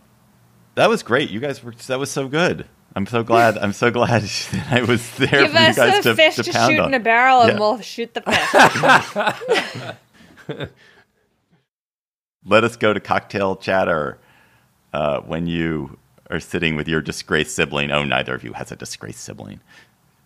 [0.75, 1.29] that was great.
[1.29, 2.65] You guys were that was so good.
[2.95, 3.57] I'm so glad.
[3.57, 6.35] I'm so glad that I was there Give for you us guys a to, fish
[6.37, 6.87] to to, pound shoot on.
[6.89, 7.59] in a barrel, and Yeah.
[7.59, 8.21] we'll shoot the
[9.81, 9.95] fish.
[12.45, 14.19] Let us go to cocktail chatter
[14.93, 15.97] uh, when you
[16.29, 17.91] are sitting with your disgraced sibling.
[17.91, 19.59] Oh, neither of you has a disgraced sibling.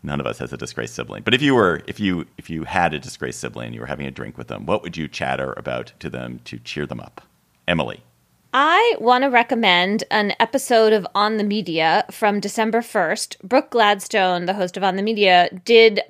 [0.03, 1.24] None of us has a disgraced sibling.
[1.24, 4.05] But if you were, if you if you had a disgraced sibling, you were having
[4.05, 4.65] a drink with them.
[4.65, 7.21] What would you chatter about to them to cheer them up?
[7.67, 8.03] Emily.
[8.55, 13.41] I want to recommend an episode of On the Media from December 1st.
[13.41, 16.01] Brooke Gladstone, the host of On the Media, did,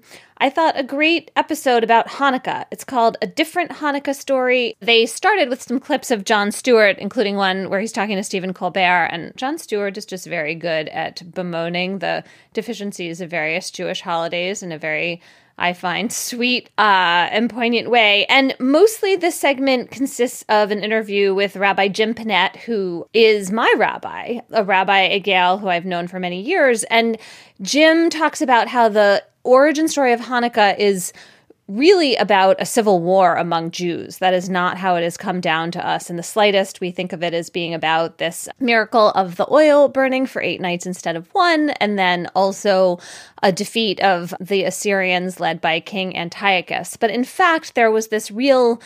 [0.43, 2.65] I thought, a great episode about Hanukkah.
[2.69, 4.75] It's called A Different Hanukkah Story.
[4.81, 8.53] They started with some clips of Jon Stewart, including one where he's talking to Stephen
[8.53, 9.07] Colbert.
[9.09, 14.61] And Jon Stewart is just very good at bemoaning the deficiencies of various Jewish holidays
[14.61, 15.21] in a very
[15.57, 18.25] I find sweet uh, and poignant way.
[18.25, 23.71] And mostly this segment consists of an interview with Rabbi Jim Ponet, who is my
[23.77, 26.83] rabbi, a rabbi a Yale who I've known for many years.
[26.85, 27.17] And
[27.61, 31.13] Jim talks about how the origin story of Hanukkah is
[31.69, 34.17] really about a civil war among Jews.
[34.17, 36.81] That is not how it has come down to us in the slightest.
[36.81, 40.59] We think of it as being about this miracle of the oil burning for eight
[40.59, 42.99] nights instead of one, and then also
[43.41, 46.97] a defeat of the Assyrians led by King Antiochus.
[46.97, 48.81] But in fact, there was this real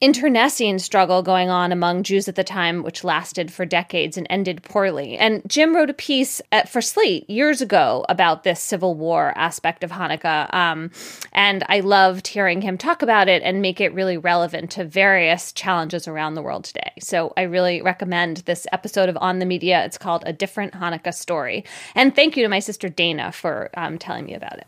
[0.00, 4.62] internecine struggle going on among Jews at the time, which lasted for decades and ended
[4.62, 5.18] poorly.
[5.18, 9.84] And Jim wrote a piece at, for Slate years ago about this civil war aspect
[9.84, 10.52] of Hanukkah.
[10.54, 10.90] Um,
[11.32, 15.52] and I loved hearing him talk about it and make it really relevant to various
[15.52, 16.92] challenges around the world today.
[17.00, 19.84] So I really recommend this episode of On the Media.
[19.84, 21.64] It's called A Different Hanukkah Story.
[21.94, 24.66] And thank you to my sister Dana for um, telling me about it.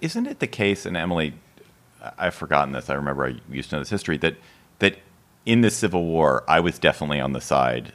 [0.00, 1.34] Isn't it the case, and Emily,
[2.18, 2.90] I've forgotten this.
[2.90, 4.36] I remember I used to know this history that
[4.78, 4.98] that
[5.44, 7.92] in the Civil War, I was definitely on the side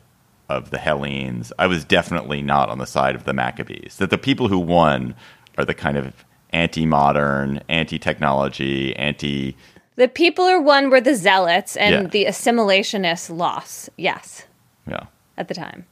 [0.50, 1.52] of the Hellenes.
[1.60, 3.98] I was definitely not on the side of the Maccabees.
[3.98, 5.16] That the people who won
[5.58, 6.14] are the kind of
[6.52, 9.56] anti-modern, anti-technology, anti.
[9.96, 12.04] The people who won were the zealots, and Yeah.
[12.10, 13.90] the assimilationists lost.
[13.98, 14.46] Yes.
[14.88, 15.06] Yeah,
[15.38, 15.86] at the time.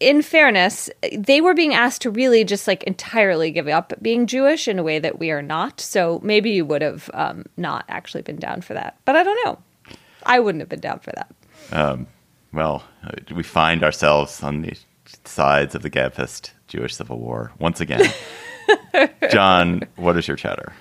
[0.00, 4.68] In fairness, they were being asked to really just like entirely give up being Jewish
[4.68, 5.80] in a way that we are not.
[5.80, 8.98] So maybe you would have um, not actually been down for that.
[9.04, 9.58] But I don't know.
[10.24, 11.34] I wouldn't have been down for that.
[12.52, 14.74] well, uh, we find ourselves on the
[15.24, 18.12] sides of the Gabfest Jewish Civil War once again.
[19.30, 20.72] John, what is your chatter?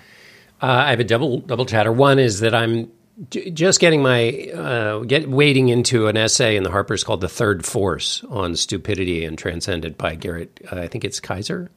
[0.62, 1.92] Uh, I have a double double chatter.
[1.92, 2.90] One is that I'm j-
[3.30, 7.66] just getting my uh, get wading into an essay in the Harper's called "The Third
[7.66, 10.60] Force" on stupidity and transcended by Garret.
[10.72, 11.70] Uh, I think it's Keizer,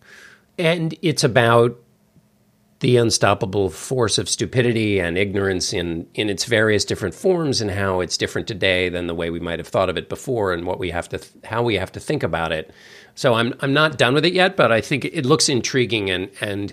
[0.58, 1.78] and it's about
[2.80, 8.00] the unstoppable force of stupidity and ignorance in in its various different forms and how
[8.00, 10.78] it's different today than the way we might have thought of it before and what
[10.78, 12.72] we have to th- how we have to think about it.
[13.14, 16.30] So I'm I'm not done with it yet, but I think it looks intriguing and
[16.40, 16.72] and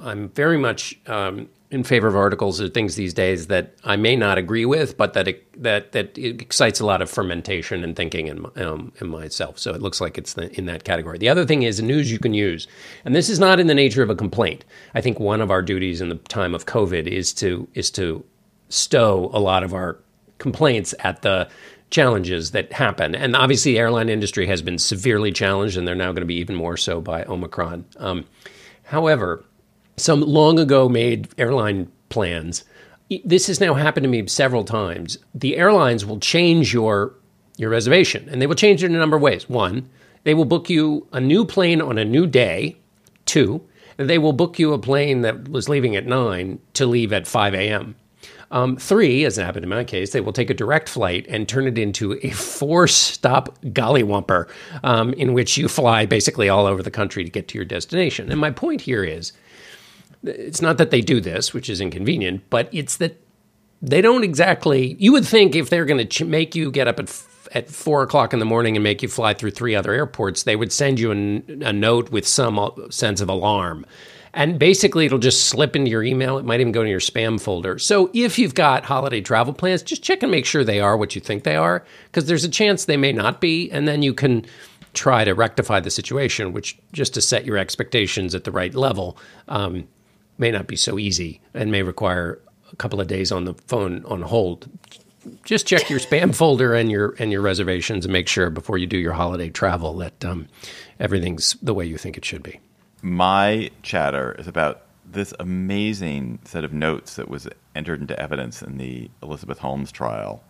[0.00, 4.16] I'm very much um, in favor of articles or things these days that I may
[4.16, 7.94] not agree with, but that it, that that it excites a lot of fermentation and
[7.94, 9.58] thinking in um, in myself.
[9.58, 11.18] So it looks like it's the, in that category.
[11.18, 12.66] The other thing is news you can use,
[13.04, 14.64] and this is not in the nature of a complaint.
[14.94, 18.24] I think one of our duties in the time of COVID is to is to
[18.68, 19.98] stow a lot of our
[20.38, 21.48] complaints at the
[21.90, 23.14] challenges that happen.
[23.14, 26.36] And obviously, the airline industry has been severely challenged, and they're now going to be
[26.36, 27.84] even more so by Omicron.
[27.98, 28.24] Um,
[28.84, 29.44] however,
[30.00, 32.64] some long ago made airline plans.
[33.24, 35.18] This has now happened to me several times.
[35.34, 37.14] The airlines will change your
[37.56, 39.48] your reservation, and they will change it in a number of ways.
[39.48, 39.88] One,
[40.24, 42.76] they will book you a new plane on a new day.
[43.26, 43.60] Two,
[43.96, 47.54] they will book you a plane that was leaving at nine to leave at five
[47.54, 47.96] a.m.
[48.52, 51.68] Um, three, as happened in my case, they will take a direct flight and turn
[51.68, 54.48] it into a four-stop gollywumper,
[54.82, 58.30] um, in which you fly basically all over the country to get to your destination.
[58.30, 59.32] And my point here is,
[60.22, 63.16] it's not that they do this, which is inconvenient, but it's that
[63.82, 64.96] they don't exactly.
[64.98, 67.68] You would think if they're going to ch- make you get up at f- at
[67.68, 70.72] four o'clock in the morning and make you fly through three other airports, they would
[70.72, 73.84] send you a note with some sense of alarm.
[74.32, 76.38] And basically, it'll just slip into your email.
[76.38, 77.78] It might even go to your spam folder.
[77.78, 81.14] So, if you've got holiday travel plans, just check and make sure they are what
[81.16, 83.68] you think they are, because there's a chance they may not be.
[83.70, 84.46] And then you can
[84.94, 89.16] try to rectify the situation, which just to set your expectations at the right level
[89.48, 89.88] um,
[90.40, 92.40] may not be so easy and may require
[92.72, 94.68] a couple of days on the phone on hold.
[95.44, 98.86] Just check your spam folder and your and your reservations and make sure before you
[98.86, 100.48] do your holiday travel that um,
[100.98, 102.58] everything's the way you think it should be.
[103.02, 108.78] my chatter is about this amazing set of notes that was entered into evidence in
[108.78, 110.42] the Elizabeth Holmes trial.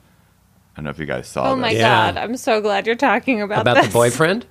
[0.75, 1.63] I don't know if you guys saw Oh this.
[1.63, 2.13] my Yeah.
[2.13, 3.87] god, I'm so glad you're talking about About this.
[3.87, 4.47] the boyfriend?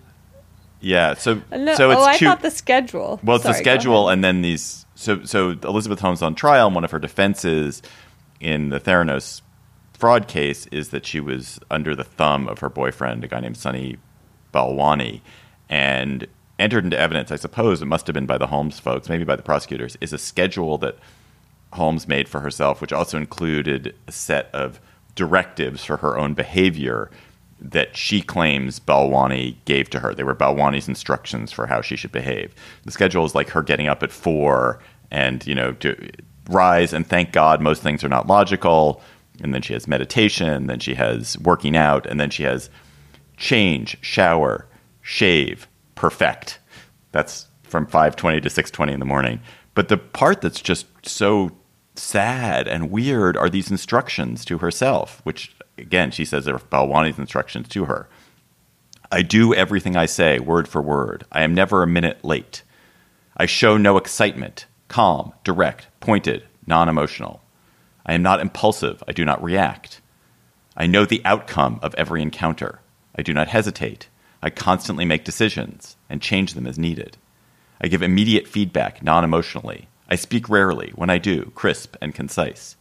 [0.81, 3.19] Yeah, so uh, No, so it's oh, I two, thought the schedule.
[3.23, 4.85] Well, it's Sorry, the schedule, and then these.
[4.95, 7.81] So, so Elizabeth Holmes on trial, and one of her defenses
[8.39, 9.41] in the Theranos
[9.93, 13.57] fraud case is that she was under the thumb of her boyfriend, a guy named
[13.57, 13.97] Sonny
[14.53, 15.21] Balwani,
[15.67, 16.25] and
[16.57, 17.31] entered into evidence.
[17.31, 20.13] I suppose it must have been by the Holmes folks, maybe by the prosecutors, is
[20.13, 20.97] a schedule that
[21.73, 24.79] Holmes made for herself, which also included a set of
[25.15, 27.11] directives for her own behavior
[27.61, 30.13] that she claims Balwani gave to her.
[30.13, 32.53] They were Balwani's instructions for how she should behave.
[32.83, 34.79] The schedule is like her getting up at four
[35.11, 36.09] and, you know, to
[36.49, 39.01] rise and thank God most things are not logical.
[39.41, 42.69] And then she has meditation, then she has working out, and then she has
[43.37, 44.67] change, shower,
[45.01, 46.59] shave, perfect.
[47.11, 49.39] That's from 5:20 to 6:20 in the morning.
[49.75, 51.51] But the part that's just so
[52.01, 57.67] sad and weird are these instructions to herself, which again she says are Balwani's instructions
[57.69, 58.09] to her.
[59.11, 61.25] I do everything I say, word for word.
[61.31, 62.61] I am never a minute late.
[63.35, 67.41] I show no excitement, calm, direct, pointed, non emotional.
[68.05, 69.03] I am not impulsive.
[69.07, 70.01] I do not react.
[70.77, 72.79] I know the outcome of every encounter.
[73.15, 74.09] I do not hesitate.
[74.41, 77.17] I constantly make decisions and change them as needed.
[77.81, 79.87] I give immediate feedback non emotionally.
[80.09, 80.91] I speak rarely.
[80.95, 82.75] When I do, crisp and concise.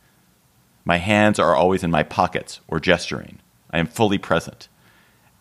[0.84, 3.40] My hands are always in my pockets or gesturing.
[3.70, 4.68] I am fully present.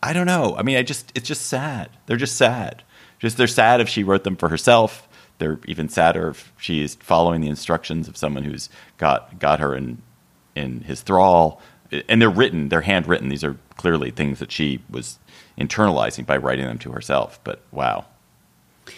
[0.02, 0.54] I don't know.
[0.56, 1.88] I mean, I just it's just sad.
[2.06, 2.82] They're just sad.
[3.18, 5.08] Just they're sad if she wrote them for herself.
[5.38, 8.68] They're even sadder if she's following the instructions of someone who's
[8.98, 10.02] got got her in
[10.54, 11.60] in his thrall.
[12.08, 13.30] And they're written, they're handwritten.
[13.30, 15.18] These are clearly things that she was
[15.58, 17.40] internalizing by writing them to herself.
[17.42, 18.04] But wow,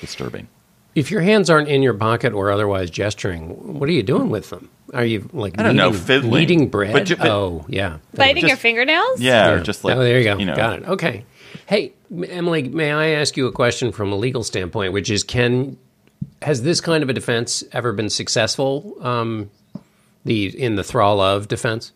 [0.01, 0.49] disturbing.
[0.95, 4.51] If your hands aren't in your pocket or otherwise gesturing, what are you doing with
[4.51, 4.68] them?
[4.93, 6.32] Are you like I don't know, fiddling.
[6.32, 6.93] kneading bread?
[6.93, 7.99] But ju- but- oh, yeah.
[8.14, 9.20] biting your fingernails.
[9.20, 10.36] Yeah, or just like oh, there you go.
[10.36, 10.88] know, Got it.
[10.88, 11.24] Okay.
[11.66, 11.93] Hey,
[12.28, 15.76] Emily, may I ask you a question from a legal standpoint, which is, can
[16.43, 18.97] has this kind of a defense ever been successful?
[19.01, 19.51] Um,
[20.24, 21.93] the in the thrall of defense.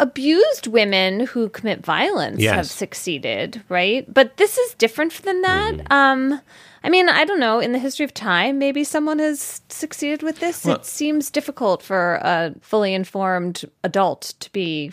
[0.00, 2.54] abused women who commit violence Yes.
[2.54, 4.06] have succeeded, right?
[4.12, 5.74] But this is different than that.
[5.74, 5.92] Mm-hmm.
[5.92, 6.40] Um,
[6.84, 7.60] I mean, I don't know.
[7.60, 10.64] In the history of time, maybe someone has succeeded with this.
[10.64, 14.92] Well- it seems difficult for a fully informed adult to be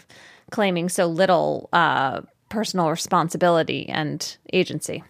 [0.51, 5.03] claiming so little uh, personal responsibility and agency.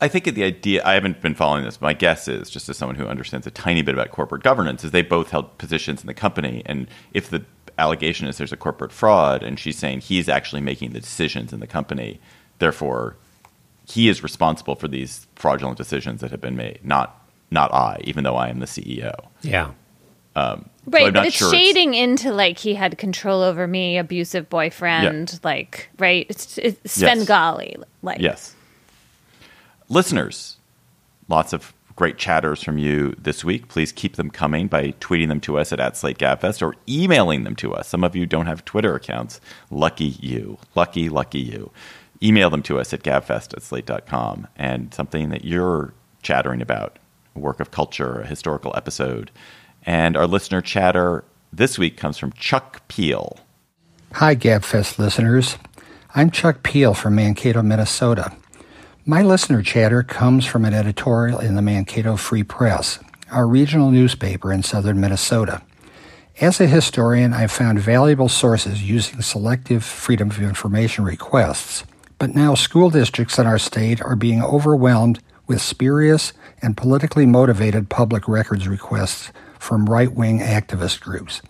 [0.00, 2.76] I think the idea, I haven't been following this, but my guess is, just as
[2.76, 6.06] someone who understands a tiny bit about corporate governance, is they both held positions in
[6.06, 6.62] the company.
[6.66, 7.44] And if the
[7.78, 11.60] allegation is there's a corporate fraud and she's saying he's actually making the decisions in
[11.60, 12.20] the company,
[12.58, 13.16] therefore
[13.86, 17.20] he is responsible for these fraudulent decisions that have been made, not
[17.50, 19.14] not I, even though I am the CEO.
[19.42, 19.70] Yeah.
[20.36, 23.66] Um, so Right, I'm but it's sure it's- shading into like he had control over
[23.68, 26.26] me, abusive boyfriend, like right.
[26.28, 28.54] It's, it's Svengali, like Yes.
[29.88, 30.56] Listeners,
[31.28, 33.68] lots of great chatters from you this week.
[33.68, 37.44] Please keep them coming by tweeting them to us at, at Slate Gabfest or emailing
[37.44, 37.86] them to us.
[37.88, 39.40] Some of you don't have Twitter accounts.
[39.70, 40.58] Lucky you.
[40.74, 41.70] Lucky, lucky you.
[42.22, 45.92] Email them to us at gabfest at slate.com and something that you're
[46.22, 46.98] chattering about,
[47.36, 49.30] a work of culture, a historical episode.
[49.84, 53.38] And our listener chatter this week comes from Chuck Piehl.
[54.14, 55.58] Hi, GabFest listeners.
[56.14, 58.36] I'm Chuck Piehl from Mankato, Minnesota.
[59.04, 63.00] My listener chatter comes from an editorial in the Mankato Free Press,
[63.30, 65.60] our regional newspaper in southern Minnesota.
[66.40, 71.84] As a historian, I've found valuable sources using selective Freedom of Information requests,
[72.24, 77.90] but now school districts in our state are being overwhelmed with spurious and politically motivated
[77.90, 81.42] public records requests from right wing activist groups.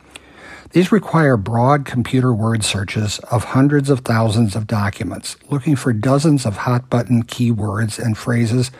[0.70, 6.44] These require broad computer word searches of hundreds of thousands of documents, looking for dozens
[6.44, 8.72] of hot button keywords and phrases,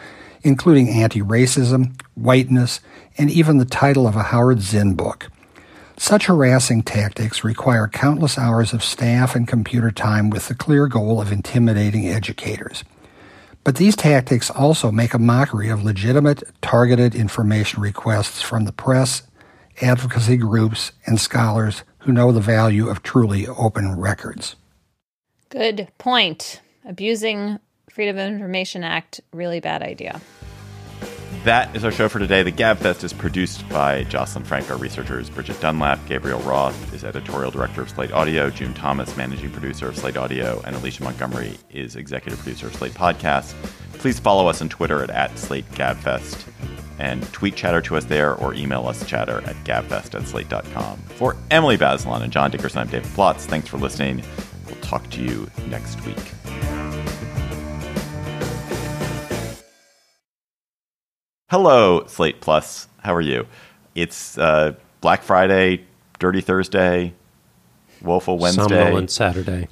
[0.42, 2.80] including anti racism, whiteness,
[3.16, 5.30] and even the title of a Howard Zinn book.
[5.96, 11.20] Such harassing tactics require countless hours of staff and computer time with the clear goal
[11.20, 12.84] of intimidating educators.
[13.62, 19.22] But these tactics also make a mockery of legitimate, targeted information requests from the press,
[19.80, 24.56] advocacy groups, and scholars who know the value of truly open records.
[25.48, 26.60] Good point.
[26.84, 27.58] Abusing
[27.88, 30.20] Freedom of Information Act, really bad idea.
[31.44, 32.42] That is our show for today.
[32.42, 37.50] The GabFest is produced by Jocelyn Frank, our researchers, Bridget Dunlap, Gabriel Roth is editorial
[37.50, 41.96] director of Slate Audio, June Thomas, managing producer of Slate Audio, and Alicia Montgomery is
[41.96, 43.52] executive producer of Slate Podcast.
[43.98, 46.46] Please follow us on Twitter at, at Gabfest.
[46.98, 50.96] and tweet chatter to us there or email us chatter at gabfest at slate.com.
[51.16, 53.40] For Emily Bazelon and John Dickerson, I'm David Plotz.
[53.40, 54.24] Thanks for listening.
[54.66, 56.83] We'll talk to you next week.
[61.50, 62.88] Hello, Slate Plus.
[63.00, 63.46] How are you?
[63.94, 64.72] It's uh,
[65.02, 65.84] Black Friday,
[66.18, 67.12] Dirty Thursday,
[68.02, 69.68] Woeful Wednesday, Somnolent Saturday.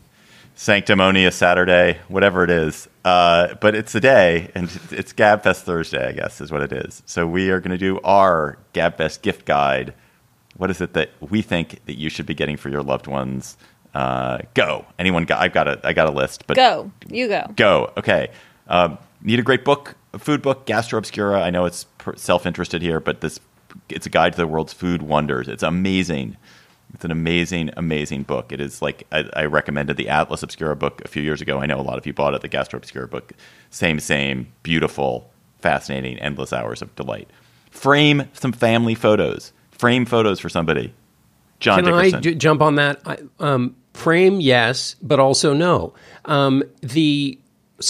[0.55, 2.89] Sanctimonious Saturday, whatever it is.
[3.07, 7.03] Uh, but it's the day, and it's Gabfest Thursday, I guess, is what it is.
[7.07, 9.95] So we are going to do our Gabfest gift guide.
[10.59, 13.57] What is it that we think that you should be getting for your loved ones?
[13.95, 14.85] Uh, go.
[14.99, 15.41] Anyone got?
[15.41, 15.81] I've got a.
[15.85, 16.47] I got a list.
[16.47, 16.93] But Go.
[17.09, 17.51] You go.
[17.57, 17.93] Go.
[17.97, 18.29] Okay.
[18.69, 21.41] Um, need a great book, a food book, Gastro Obscura.
[21.43, 21.87] I know it's
[22.17, 23.41] self-interested here, but this
[23.89, 25.49] it's a guide to the world's food wonders.
[25.49, 26.37] It's amazing.
[26.95, 28.53] It's an amazing, amazing book.
[28.53, 31.59] It is like I, I recommended the Atlas Obscura book a few years ago.
[31.59, 32.43] I know a lot of you bought it.
[32.43, 33.33] The Gastro Obscura book,
[33.71, 35.31] same, same, beautiful,
[35.61, 37.31] fascinating, endless hours of delight.
[37.71, 39.53] Frame some family photos.
[39.71, 40.93] Frame photos for somebody.
[41.61, 42.19] John Can Dickerson.
[42.19, 43.01] I j- jump on that?
[43.07, 45.95] I, um, frame, yes, but also no.
[46.27, 47.39] Um, the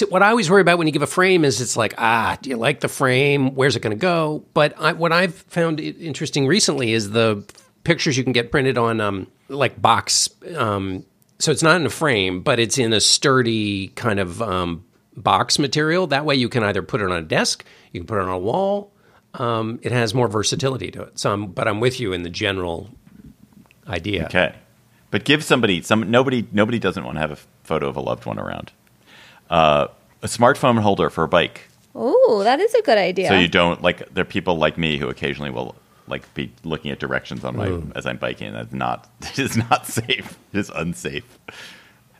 [0.09, 2.51] what I always worry about when you give a frame is it's like, ah, do
[2.51, 3.55] you like the frame?
[3.55, 4.45] Where's it going to go?
[4.55, 7.45] But I, what I've found interesting recently is the
[7.85, 10.31] pictures you can get printed on um, like box.
[10.57, 11.05] Um,
[11.39, 14.85] so it's not in a frame, but it's in a sturdy kind of um,
[15.17, 16.07] box material.
[16.07, 18.29] That way you can either put it on a desk, you can put it on
[18.29, 18.93] a wall.
[19.35, 21.19] Um, it has more versatility to it.
[21.19, 22.91] So, I'm, but I'm with you in the general
[23.89, 24.27] idea.
[24.27, 24.55] Okay,
[25.11, 26.11] but give somebody some.
[26.11, 28.73] Nobody nobody doesn't want to have a photo of a loved one around.
[29.53, 29.87] Uh,
[30.23, 33.29] a smartphone holder for a bike, Oh, that is a good idea.
[33.29, 34.09] so you don't like.
[34.15, 35.75] There are people like me who occasionally will
[36.09, 38.53] like be looking at directions on my as I'm biking.
[38.55, 39.09] That's not.
[39.21, 40.39] It is not safe.
[40.53, 41.39] It is unsafe.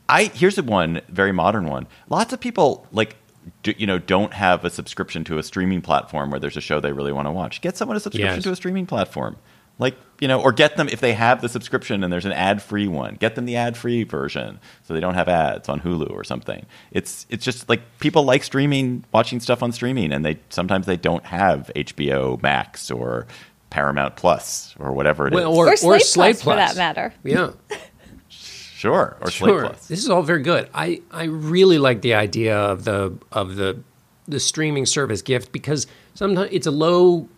[0.09, 1.87] I here's a one very modern one.
[2.11, 3.17] Lots of people like.
[3.65, 6.79] Do, you know, don't have a subscription to a streaming platform where there's a show
[6.79, 7.61] they really want to watch.
[7.61, 8.45] Get someone a subscription Yes.
[8.45, 9.37] to a streaming platform.
[9.79, 12.89] Like, you know, or get them if they have the subscription and there's an ad-free
[12.89, 16.67] one, get them the ad-free version so they don't have ads on Hulu or something.
[16.93, 20.97] It's it's just like people like streaming, watching stuff on streaming and they sometimes they
[20.97, 23.27] don't have HBO Max or
[23.73, 25.37] Paramount Plus or whatever it is.
[25.37, 27.15] Well, or, or Slate, Slate Plus, for that matter.
[27.25, 27.53] Yeah,
[28.29, 29.61] sure, or Slate.
[29.61, 29.87] Plus.
[29.87, 30.69] This is all very good.
[30.75, 33.81] I, I really like the idea of the of the
[34.29, 37.29] the streaming service gift because sometimes it's a low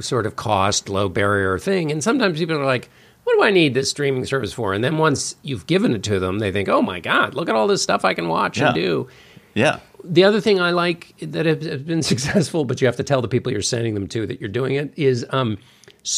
[0.00, 2.88] sort of cost, low barrier thing, and sometimes people are like,
[3.24, 6.18] "What do I need this streaming service for?" And then once you've given it to
[6.20, 8.66] them, they think, "Oh my god, look at all this stuff I can watch Yeah.
[8.66, 9.08] and do."
[9.54, 9.78] Yeah.
[10.04, 13.20] The other thing I like that has has been successful, but you have to tell
[13.22, 15.58] the people you're sending them to that you're doing it, is um,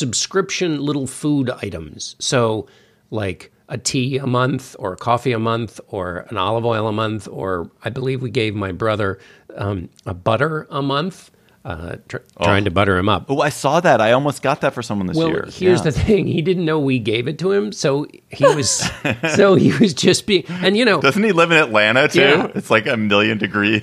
[0.01, 2.17] subscription little food items.
[2.19, 2.67] So,
[3.11, 6.93] like a tea a month, or a coffee a month, or an olive oil a
[6.93, 9.19] month, or I believe we gave my brother
[9.57, 11.31] um, a butter a month,
[11.65, 13.27] uh, tr- trying to butter him up.
[13.29, 14.01] Oh, I saw that.
[14.01, 15.45] I almost got that for someone this Well, year.
[15.53, 15.85] here's Yeah.
[15.85, 18.91] the thing: he didn't know we gave it to him, so he was,
[19.35, 22.21] so he was just being, and you know, Doesn't he live in Atlanta too?
[22.21, 22.49] Yeah.
[22.55, 23.83] It's like a million degrees.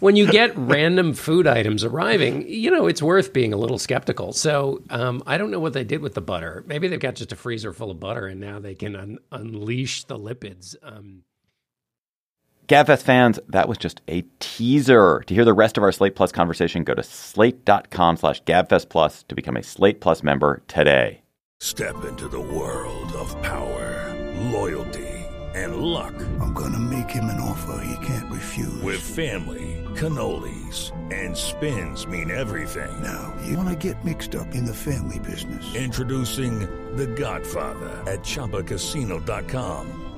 [0.00, 4.32] when you get random food items arriving, you know, it's worth being a little skeptical.
[4.32, 6.64] So um, I don't know what they did with the butter.
[6.66, 10.04] Maybe they've got just a freezer full of butter and now they can un- unleash
[10.04, 10.76] the lipids.
[10.82, 11.22] Um,
[12.68, 15.22] Gabfest fans, that was just a teaser.
[15.26, 19.22] To hear the rest of our Slate Plus conversation, go to slate.com slash gabfest plus
[19.24, 21.20] to become a Slate Plus member today.
[21.60, 24.14] Step into the world of power,
[24.50, 25.08] loyalty,
[25.54, 26.14] and luck.
[26.40, 28.82] I'm gonna make him an offer he can't refuse.
[28.82, 33.00] With family, cannolis, and spins mean everything.
[33.00, 35.74] now, you wanna get mixed up in the family business.
[35.76, 36.58] Introducing
[36.96, 40.05] The Godfather at ChumbaCasino.com.